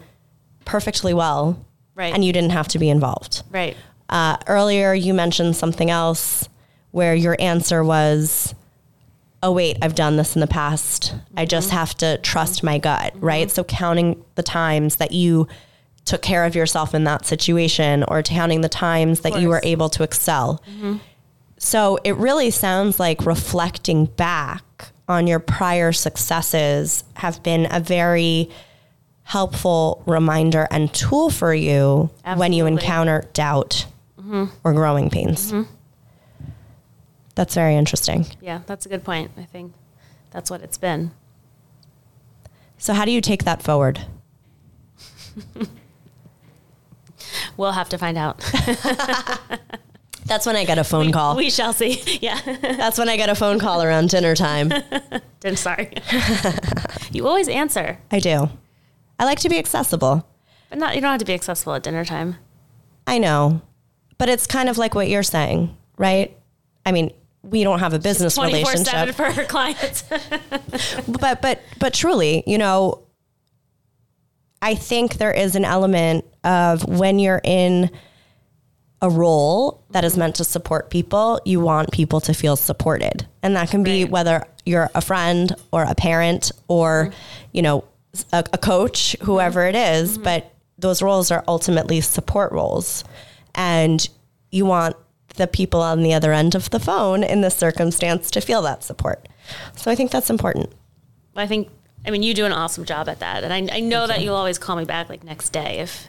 perfectly 0.65 1.13
well 1.13 1.65
Right. 1.95 2.13
and 2.13 2.25
you 2.25 2.33
didn't 2.33 2.51
have 2.51 2.69
to 2.69 2.79
be 2.79 2.91
involved. 2.91 3.43
right 3.51 3.77
Uh, 4.09 4.37
earlier, 4.47 4.95
you 4.95 5.13
mentioned 5.15 5.57
something 5.57 5.91
else 5.91 6.49
where 6.93 7.15
your 7.15 7.37
answer 7.41 7.83
was, 7.83 8.55
oh, 9.43 9.51
wait, 9.51 9.79
I've 9.83 9.95
done 9.95 10.17
this 10.17 10.37
in 10.37 10.41
the 10.41 10.47
past. 10.47 11.15
I 11.37 11.43
mm-hmm. 11.43 11.49
just 11.49 11.71
have 11.71 11.95
to 11.97 12.19
trust 12.19 12.63
my 12.63 12.79
gut, 12.79 13.15
mm-hmm. 13.15 13.25
right? 13.25 13.51
So, 13.51 13.65
counting 13.65 14.23
the 14.37 14.43
times 14.43 14.97
that 14.97 15.13
you 15.13 15.49
took 16.05 16.23
care 16.23 16.45
of 16.45 16.55
yourself 16.55 16.95
in 16.95 17.05
that 17.05 17.27
situation 17.27 18.05
or 18.07 18.23
counting 18.23 18.61
the 18.61 18.69
times 18.69 19.21
that 19.23 19.41
you 19.41 19.49
were 19.49 19.61
able 19.65 19.89
to 19.89 20.05
excel. 20.05 20.63
So, 21.59 21.99
it 22.05 22.17
really 22.17 22.51
sounds 22.51 23.01
like 23.01 23.25
reflecting 23.25 24.07
back 24.07 24.91
on 25.09 25.27
your 25.27 25.39
prior 25.41 25.93
successes 25.93 27.05
have 27.15 27.43
been 27.43 27.67
a 27.71 27.81
very 27.81 28.51
helpful 29.23 30.03
reminder 30.07 30.69
and 30.71 30.93
tool 30.93 31.31
for 31.31 31.55
you 31.55 32.11
when 32.37 32.53
you 32.53 32.67
encounter 32.67 33.25
doubt 33.33 33.87
mm-hmm. 34.19 34.45
or 34.65 34.73
growing 34.73 35.11
pains. 35.11 35.53
Mm-hmm. 35.53 35.73
That's 37.35 37.55
very 37.55 37.75
interesting. 37.77 38.25
yeah 38.41 38.61
that's 38.67 38.87
a 38.87 38.89
good 38.89 39.05
point 39.05 39.31
i 39.37 39.45
think 39.45 39.73
that's 40.31 40.51
what 40.51 40.63
it's 40.63 40.79
been 40.79 41.11
So, 42.79 42.95
how 42.95 43.05
do 43.05 43.11
you 43.11 43.21
take 43.21 43.45
that 43.45 43.63
forward? 43.63 44.01
we'll 47.57 47.73
have 47.73 47.89
to 47.91 47.99
find 47.99 48.17
out 48.19 48.43
That's 50.27 50.45
when 50.47 50.57
I 50.57 50.65
got 50.65 50.79
a 50.79 50.85
phone 50.85 51.13
call. 51.13 51.37
We 51.37 51.51
shall 51.51 51.73
see. 51.73 52.03
Yeah. 52.21 52.41
That's 52.61 52.99
when 52.99 53.09
I 53.09 53.17
got 53.17 53.29
a 53.29 53.35
phone 53.35 53.59
call 53.59 53.83
around 53.83 54.11
dinner 54.11 54.35
time. 54.35 54.73
Then 55.41 55.55
sorry. 55.57 55.93
you 57.13 57.27
always 57.29 57.47
answer, 57.49 57.99
I 58.11 58.19
do. 58.19 58.49
I 59.19 59.25
like 59.25 59.39
to 59.41 59.49
be 59.49 59.59
accessible. 59.59 60.27
but 60.71 60.79
not. 60.79 60.95
You 60.97 61.01
don't 61.01 61.11
have 61.13 61.21
to 61.21 61.25
be 61.27 61.35
accessible 61.35 61.75
at 61.75 61.83
dinner 61.85 62.05
time. 62.05 62.37
I 63.07 63.19
know. 63.19 63.61
But 64.19 64.29
it's 64.29 64.47
kind 64.47 64.69
of 64.69 64.77
like 64.79 64.95
what 64.95 65.09
you're 65.09 65.23
saying, 65.23 65.77
right? 65.99 66.37
I 66.85 66.91
mean, 66.91 67.13
we 67.43 67.63
don't 67.63 67.79
have 67.79 67.93
a 67.93 67.99
business 68.01 68.35
Twenty 68.35 68.63
four 68.65 68.73
relationship. 68.73 69.15
for 69.15 69.31
her 69.31 69.45
clients. 69.45 70.03
but 71.07 71.41
but 71.43 71.61
but 71.79 71.95
truly, 71.95 72.43
you 72.47 72.59
know, 72.59 73.03
I 74.63 74.75
think 74.75 75.19
there 75.19 75.33
is 75.33 75.55
an 75.55 75.65
element 75.65 76.25
of 76.43 76.83
when 76.89 77.19
you're 77.21 77.41
in 77.45 77.91
a 79.03 79.11
role 79.11 79.83
that 79.91 80.05
is 80.05 80.17
meant 80.17 80.37
to 80.37 80.45
support 80.45 80.91
people, 80.91 81.41
you 81.45 81.61
want 81.61 81.93
people 81.93 82.21
to 82.21 82.33
feel 82.33 82.57
supported. 82.57 83.27
And 83.43 83.55
that 83.57 83.71
can 83.71 83.83
be 83.83 84.05
Right. 84.05 84.11
whether 84.11 84.47
you're 84.65 84.91
a 84.95 85.01
friend 85.01 85.55
or 85.71 85.85
a 85.85 85.95
parent 85.95 86.51
or, 86.69 87.13
you 87.53 87.63
know, 87.63 87.85
a, 88.33 88.45
a 88.53 88.59
coach, 88.59 89.15
whoever 89.23 89.67
it 89.67 89.75
mm-hmm. 89.75 90.05
is, 90.05 90.19
but 90.19 90.53
those 90.79 91.03
roles 91.03 91.31
are 91.31 91.45
ultimately 91.47 92.01
support 92.01 92.53
roles. 92.53 93.05
And 93.55 94.07
you 94.51 94.65
want 94.65 94.97
the 95.37 95.47
people 95.47 95.83
on 95.83 96.03
the 96.03 96.15
other 96.15 96.33
end 96.33 96.55
of 96.55 96.71
the 96.71 96.81
phone 96.81 97.23
in 97.23 97.43
this 97.43 97.55
circumstance 97.55 98.31
to 98.31 98.41
feel 98.41 98.63
that 98.63 98.83
support. 98.83 99.29
So 99.77 99.91
I 99.91 99.95
think 99.95 100.11
that's 100.11 100.31
important. 100.31 100.73
I 101.35 101.47
think. 101.47 101.69
I 102.07 102.11
mean, 102.11 102.23
you 102.23 102.35
do 102.35 102.45
an 102.45 102.53
awesome 102.53 102.85
job 102.85 103.09
at 103.09 103.19
that, 103.19 103.43
and 103.43 103.53
I, 103.53 103.79
I 103.79 103.81
know 103.81 104.07
that 104.07 104.21
you'll 104.21 104.37
always 104.37 104.59
call 104.59 104.77
me 104.77 104.85
back 104.85 105.09
like 105.09 105.25
next 105.25 105.51
day 105.51 105.81
if 105.81 106.07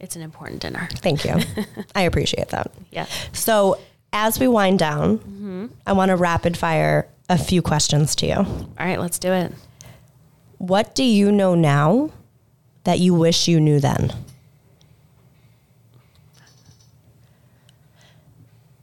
it's 0.00 0.16
an 0.16 0.22
important 0.22 0.60
dinner. 0.62 0.88
Thank 0.96 1.24
you. 1.24 1.36
I 1.94 2.02
appreciate 2.02 2.48
that. 2.48 2.70
Yeah. 2.90 3.06
So, 3.32 3.78
as 4.12 4.38
we 4.38 4.48
wind 4.48 4.78
down, 4.78 5.18
mm-hmm. 5.18 5.66
I 5.86 5.92
want 5.92 6.10
to 6.10 6.16
rapid 6.16 6.56
fire 6.56 7.08
a 7.28 7.36
few 7.36 7.62
questions 7.62 8.14
to 8.16 8.26
you. 8.26 8.34
All 8.34 8.76
right, 8.78 9.00
let's 9.00 9.18
do 9.18 9.32
it. 9.32 9.52
What 10.58 10.94
do 10.94 11.04
you 11.04 11.30
know 11.30 11.54
now 11.54 12.10
that 12.84 12.98
you 13.00 13.14
wish 13.14 13.48
you 13.48 13.60
knew 13.60 13.80
then? 13.80 14.12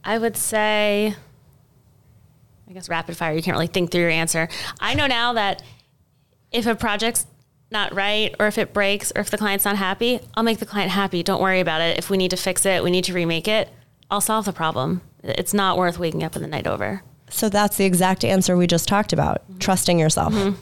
I 0.04 0.19
would 0.19 0.38
say, 0.38 1.15
I 2.69 2.73
guess 2.73 2.88
rapid 2.88 3.17
fire, 3.17 3.34
you 3.34 3.41
can't 3.41 3.56
really 3.56 3.67
think 3.67 3.91
through 3.91 4.01
your 4.01 4.12
answer. 4.12 4.47
I 4.80 4.93
know 4.93 5.08
now 5.08 5.34
that 5.34 5.63
if 6.51 6.67
a 6.67 6.75
project's 6.75 7.25
not 7.75 7.93
right 7.93 8.33
or 8.39 8.47
if 8.47 8.57
it 8.57 8.73
breaks 8.73 9.11
or 9.15 9.21
if 9.21 9.29
the 9.29 9.38
client's 9.38 9.65
not 9.65 9.75
happy, 9.75 10.19
I'll 10.33 10.43
make 10.43 10.59
the 10.59 10.65
client 10.65 10.91
happy. 10.91 11.21
Don't 11.21 11.41
worry 11.41 11.59
about 11.59 11.81
it. 11.81 11.99
If 11.99 12.09
we 12.09 12.17
need 12.17 12.31
to 12.31 12.38
fix 12.38 12.65
it, 12.65 12.83
we 12.83 12.89
need 12.89 13.03
to 13.03 13.13
remake 13.13 13.47
it, 13.47 13.69
I'll 14.09 14.21
solve 14.21 14.45
the 14.45 14.53
problem. 14.53 15.01
It's 15.23 15.53
not 15.53 15.77
worth 15.77 15.99
waking 15.99 16.23
up 16.23 16.35
in 16.35 16.41
the 16.41 16.47
night 16.47 16.67
over. 16.67 17.03
So, 17.29 17.49
that's 17.49 17.77
the 17.77 17.85
exact 17.85 18.23
answer 18.23 18.55
we 18.55 18.67
just 18.67 18.88
talked 18.88 19.11
about 19.11 19.41
trusting 19.59 19.99
yourself, 19.99 20.31
mm-hmm. 20.31 20.61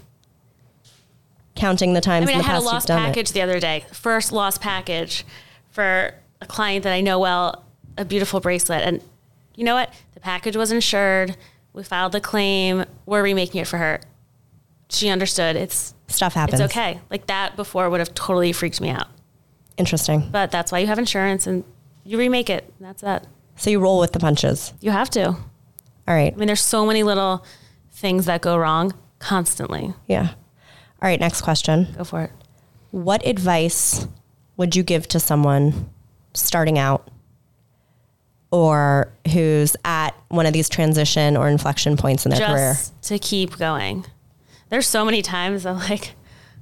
counting 1.55 1.93
the 1.93 1.99
times 2.01 2.23
I 2.23 2.27
mean, 2.27 2.35
in 2.35 2.39
I 2.39 2.43
the 2.43 2.47
had 2.47 2.51
a 2.51 2.55
past 2.55 2.63
you've 2.63 2.73
lost 2.73 2.87
done 2.87 3.17
it. 3.17 3.27
the 3.27 3.41
other 3.41 3.59
day. 3.59 3.85
First 3.91 4.31
lost 4.31 4.61
package 4.61 5.25
for 5.69 6.13
a 6.41 6.45
client 6.45 6.83
that 6.85 6.93
I 6.93 7.01
know 7.01 7.19
well, 7.19 7.65
a 7.97 8.05
beautiful 8.05 8.39
bracelet. 8.39 8.81
And 8.83 9.01
you 9.55 9.65
know 9.65 9.75
what? 9.75 9.93
The 10.13 10.21
package 10.21 10.55
was 10.55 10.71
insured. 10.71 11.35
We 11.73 11.83
filed 11.83 12.13
the 12.13 12.21
claim. 12.21 12.85
We're 13.05 13.23
remaking 13.23 13.59
it 13.59 13.67
for 13.67 13.77
her. 13.77 13.99
She 14.93 15.09
understood. 15.09 15.55
It's. 15.55 15.93
Stuff 16.07 16.33
happens. 16.33 16.59
it's 16.59 16.71
okay. 16.71 16.99
Like 17.09 17.25
that 17.27 17.55
before 17.55 17.89
would 17.89 17.99
have 17.99 18.13
totally 18.13 18.51
freaked 18.53 18.79
me 18.79 18.89
out. 18.89 19.07
Interesting. 19.77 20.29
But 20.31 20.51
that's 20.51 20.71
why 20.71 20.79
you 20.79 20.87
have 20.87 20.99
insurance 20.99 21.47
and 21.47 21.63
you 22.03 22.17
remake 22.19 22.49
it. 22.49 22.71
That's 22.79 23.01
that. 23.01 23.25
So, 23.55 23.69
you 23.69 23.79
roll 23.79 23.99
with 23.99 24.11
the 24.13 24.19
punches. 24.19 24.73
You 24.81 24.91
have 24.91 25.09
to. 25.11 25.27
All 25.27 25.37
right. 26.07 26.33
I 26.33 26.35
mean, 26.35 26.47
there's 26.47 26.61
so 26.61 26.85
many 26.85 27.03
little 27.03 27.45
things 27.91 28.25
that 28.25 28.41
go 28.41 28.57
wrong 28.57 28.93
constantly. 29.19 29.93
Yeah. 30.07 30.29
All 31.01 31.07
right. 31.09 31.19
Next 31.19 31.41
question. 31.41 31.87
Go 31.97 32.03
for 32.03 32.23
it. 32.23 32.31
What 32.91 33.25
advice 33.25 34.07
would 34.57 34.75
you 34.75 34.83
give 34.83 35.07
to 35.09 35.19
someone 35.19 35.89
starting 36.33 36.77
out 36.77 37.09
or 38.51 39.11
who's 39.31 39.75
at 39.83 40.11
one 40.29 40.45
of 40.45 40.53
these 40.53 40.69
transition 40.69 41.35
or 41.35 41.47
inflection 41.47 41.97
points 41.97 42.25
in 42.25 42.31
their 42.31 42.47
career? 42.47 42.73
just 42.73 43.01
to 43.03 43.17
keep 43.17 43.57
going. 43.57 44.05
There's 44.73 44.87
so 44.87 45.05
many 45.05 45.21
times 45.21 45.67
I'm 45.67 45.77
like, 45.77 46.15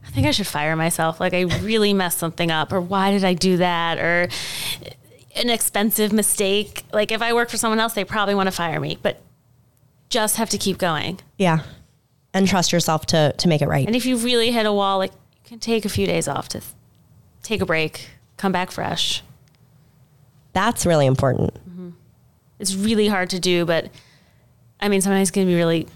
I 0.06 0.10
think 0.10 0.28
I 0.28 0.32
should 0.32 0.46
fire 0.46 0.76
myself. 0.76 1.22
Like 1.22 1.34
I 1.34 1.44
really 1.44 1.94
messed 1.94 2.18
something 2.18 2.52
up, 2.52 2.74
or 2.74 2.82
why 2.82 3.12
did 3.12 3.24
I 3.24 3.34
do 3.34 3.56
that, 3.56 4.00
or 4.00 4.28
an 5.38 5.50
expensive 5.50 6.12
mistake. 6.12 6.84
Like 6.92 7.14
if 7.14 7.22
I 7.22 7.32
work 7.32 7.50
for 7.50 7.56
someone 7.56 7.80
else, 7.80 7.94
they 7.94 8.04
probably 8.04 8.36
want 8.36 8.48
to 8.48 8.52
fire 8.52 8.82
me, 8.82 9.00
but 9.02 9.22
just 10.10 10.36
have 10.36 10.50
to 10.50 10.58
keep 10.58 10.78
going. 10.78 11.22
Yeah. 11.38 11.60
And 12.34 12.50
trust 12.50 12.74
yourself 12.74 13.06
to 13.06 13.32
to 13.32 13.48
make 13.48 13.62
it 13.62 13.70
right. 13.70 13.88
And 13.88 13.96
if 13.96 14.06
you 14.06 14.18
really 14.18 14.52
hit 14.52 14.66
a 14.66 14.74
wall, 14.74 14.98
like 14.98 15.14
you 15.14 15.48
can 15.48 15.60
take 15.60 15.86
a 15.86 15.90
few 15.90 16.06
days 16.06 16.28
off 16.28 16.50
to 16.50 16.62
take 17.44 17.62
a 17.62 17.66
break, 17.66 18.10
come 18.36 18.52
back 18.52 18.72
fresh. 18.72 19.24
That's 20.52 20.86
really 20.86 21.06
important. 21.06 21.54
Mm-hmm. 21.54 21.90
It's 22.60 22.76
really 22.76 23.08
hard 23.08 23.30
to 23.30 23.40
do, 23.40 23.64
but 23.64 23.90
I 24.82 24.90
mean, 24.90 25.00
sometimes 25.00 25.30
it 25.30 25.32
can 25.32 25.46
be 25.46 25.56
really 25.56 25.88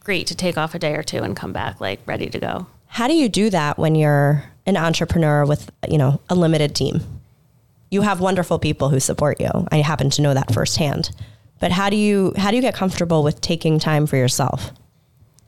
great 0.00 0.26
to 0.28 0.34
take 0.34 0.56
off 0.58 0.74
a 0.74 0.78
day 0.78 0.94
or 0.94 1.02
two 1.02 1.18
and 1.18 1.36
come 1.36 1.52
back 1.52 1.80
like 1.80 2.00
ready 2.06 2.28
to 2.28 2.38
go. 2.38 2.66
How 2.86 3.06
do 3.06 3.14
you 3.14 3.28
do 3.28 3.50
that 3.50 3.78
when 3.78 3.94
you're 3.94 4.44
an 4.66 4.76
entrepreneur 4.76 5.44
with, 5.44 5.70
you 5.88 5.98
know, 5.98 6.20
a 6.28 6.34
limited 6.34 6.74
team? 6.74 7.00
You 7.90 8.02
have 8.02 8.20
wonderful 8.20 8.58
people 8.58 8.88
who 8.88 9.00
support 9.00 9.40
you. 9.40 9.50
I 9.70 9.78
happen 9.78 10.10
to 10.10 10.22
know 10.22 10.34
that 10.34 10.52
firsthand. 10.52 11.10
But 11.60 11.72
how 11.72 11.90
do 11.90 11.96
you 11.96 12.32
how 12.36 12.50
do 12.50 12.56
you 12.56 12.62
get 12.62 12.74
comfortable 12.74 13.22
with 13.22 13.40
taking 13.40 13.78
time 13.78 14.06
for 14.06 14.16
yourself? 14.16 14.72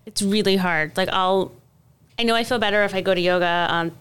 it's 0.06 0.22
really 0.22 0.56
hard. 0.56 0.96
Like 0.96 1.08
I'll, 1.10 1.52
I 2.18 2.24
know 2.24 2.34
I 2.34 2.44
feel 2.44 2.58
better 2.58 2.84
if 2.84 2.94
I 2.94 3.00
go 3.00 3.14
to 3.14 3.20
yoga 3.20 3.66
on 3.70 3.92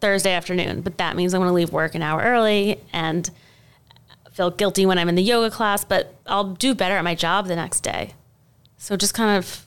Thursday 0.00 0.32
afternoon, 0.32 0.80
but 0.80 0.98
that 0.98 1.16
means 1.16 1.34
I'm 1.34 1.40
going 1.40 1.50
to 1.50 1.54
leave 1.54 1.72
work 1.72 1.94
an 1.94 2.02
hour 2.02 2.20
early 2.20 2.80
and 2.92 3.30
feel 4.32 4.50
guilty 4.50 4.86
when 4.86 4.98
I'm 4.98 5.08
in 5.08 5.14
the 5.14 5.22
yoga 5.22 5.50
class. 5.50 5.84
But 5.84 6.14
I'll 6.26 6.54
do 6.54 6.74
better 6.74 6.96
at 6.96 7.04
my 7.04 7.14
job 7.14 7.46
the 7.46 7.56
next 7.56 7.80
day. 7.80 8.14
So 8.78 8.96
just 8.96 9.12
kind 9.12 9.36
of 9.36 9.66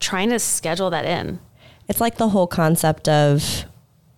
trying 0.00 0.30
to 0.30 0.38
schedule 0.38 0.90
that 0.90 1.04
in. 1.04 1.38
It's 1.88 2.00
like 2.00 2.16
the 2.16 2.28
whole 2.28 2.46
concept 2.46 3.08
of 3.08 3.64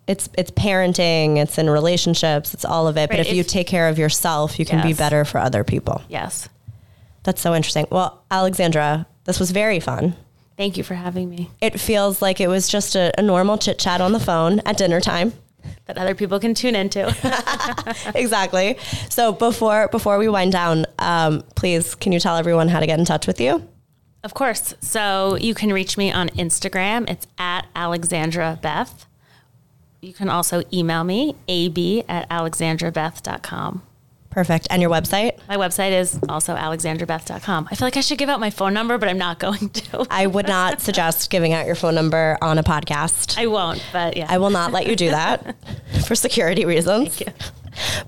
it's 0.06 0.28
it's 0.36 0.50
parenting, 0.50 1.36
it's 1.38 1.58
in 1.58 1.70
relationships, 1.70 2.54
it's 2.54 2.64
all 2.64 2.88
of 2.88 2.96
it. 2.96 3.08
But 3.08 3.18
Right, 3.18 3.26
if, 3.26 3.34
you 3.34 3.44
take 3.44 3.66
care 3.66 3.88
of 3.88 3.98
yourself, 3.98 4.58
you 4.58 4.64
can 4.64 4.82
be 4.82 4.92
better 4.92 5.24
for 5.24 5.38
other 5.38 5.64
people. 5.64 6.02
Yes. 6.08 6.48
That's 7.24 7.40
so 7.40 7.54
interesting. 7.54 7.86
Well, 7.90 8.24
Alexandra, 8.30 9.06
this 9.24 9.38
was 9.38 9.52
very 9.52 9.80
fun. 9.80 10.16
Thank 10.56 10.76
you 10.76 10.82
for 10.84 10.94
having 10.94 11.30
me. 11.30 11.50
It 11.60 11.80
feels 11.80 12.20
like 12.20 12.40
it 12.40 12.48
was 12.48 12.68
just 12.68 12.94
a, 12.94 13.12
a 13.18 13.22
normal 13.22 13.58
chit 13.58 13.78
chat 13.78 14.00
on 14.00 14.12
the 14.12 14.20
phone 14.20 14.60
at 14.60 14.76
dinner 14.76 15.00
time. 15.00 15.32
That 15.86 15.96
other 15.96 16.14
people 16.14 16.40
can 16.40 16.54
tune 16.54 16.74
into. 16.74 17.06
exactly. 18.14 18.76
So 19.08 19.32
before 19.32 19.88
before 19.88 20.18
we 20.18 20.28
wind 20.28 20.52
down, 20.52 20.86
um, 20.98 21.42
please 21.54 21.94
can 21.94 22.12
you 22.12 22.20
tell 22.20 22.36
everyone 22.36 22.68
how 22.68 22.80
to 22.80 22.86
get 22.86 22.98
in 22.98 23.04
touch 23.04 23.26
with 23.26 23.40
you? 23.40 23.66
Of 24.24 24.34
course. 24.34 24.74
So 24.80 25.36
you 25.36 25.54
can 25.54 25.72
reach 25.72 25.98
me 25.98 26.12
on 26.12 26.28
Instagram. 26.30 27.10
It's 27.10 27.26
at 27.38 27.66
Alexandra 27.74 28.58
Beth. 28.62 29.06
You 30.00 30.12
can 30.12 30.28
also 30.28 30.62
email 30.72 31.04
me, 31.04 31.36
ab 31.48 32.04
at 32.08 32.28
alexandrabeth.com. 32.28 33.82
Perfect. 34.30 34.66
And 34.70 34.80
your 34.80 34.90
website? 34.90 35.38
My 35.46 35.56
website 35.56 35.92
is 35.92 36.18
also 36.28 36.56
alexandrabeth.com. 36.56 37.68
I 37.70 37.74
feel 37.74 37.86
like 37.86 37.98
I 37.98 38.00
should 38.00 38.16
give 38.16 38.30
out 38.30 38.40
my 38.40 38.48
phone 38.48 38.72
number, 38.72 38.96
but 38.96 39.08
I'm 39.08 39.18
not 39.18 39.38
going 39.38 39.68
to. 39.68 40.06
I 40.10 40.26
would 40.26 40.48
not 40.48 40.80
suggest 40.80 41.28
giving 41.28 41.52
out 41.52 41.66
your 41.66 41.74
phone 41.74 41.94
number 41.94 42.38
on 42.40 42.56
a 42.56 42.62
podcast. 42.62 43.38
I 43.38 43.46
won't, 43.46 43.84
but 43.92 44.16
yeah. 44.16 44.26
I 44.28 44.38
will 44.38 44.50
not 44.50 44.72
let 44.72 44.86
you 44.86 44.96
do 44.96 45.10
that 45.10 45.54
for 46.06 46.14
security 46.14 46.64
reasons. 46.64 47.14
Thank 47.14 47.28
you. 47.38 47.50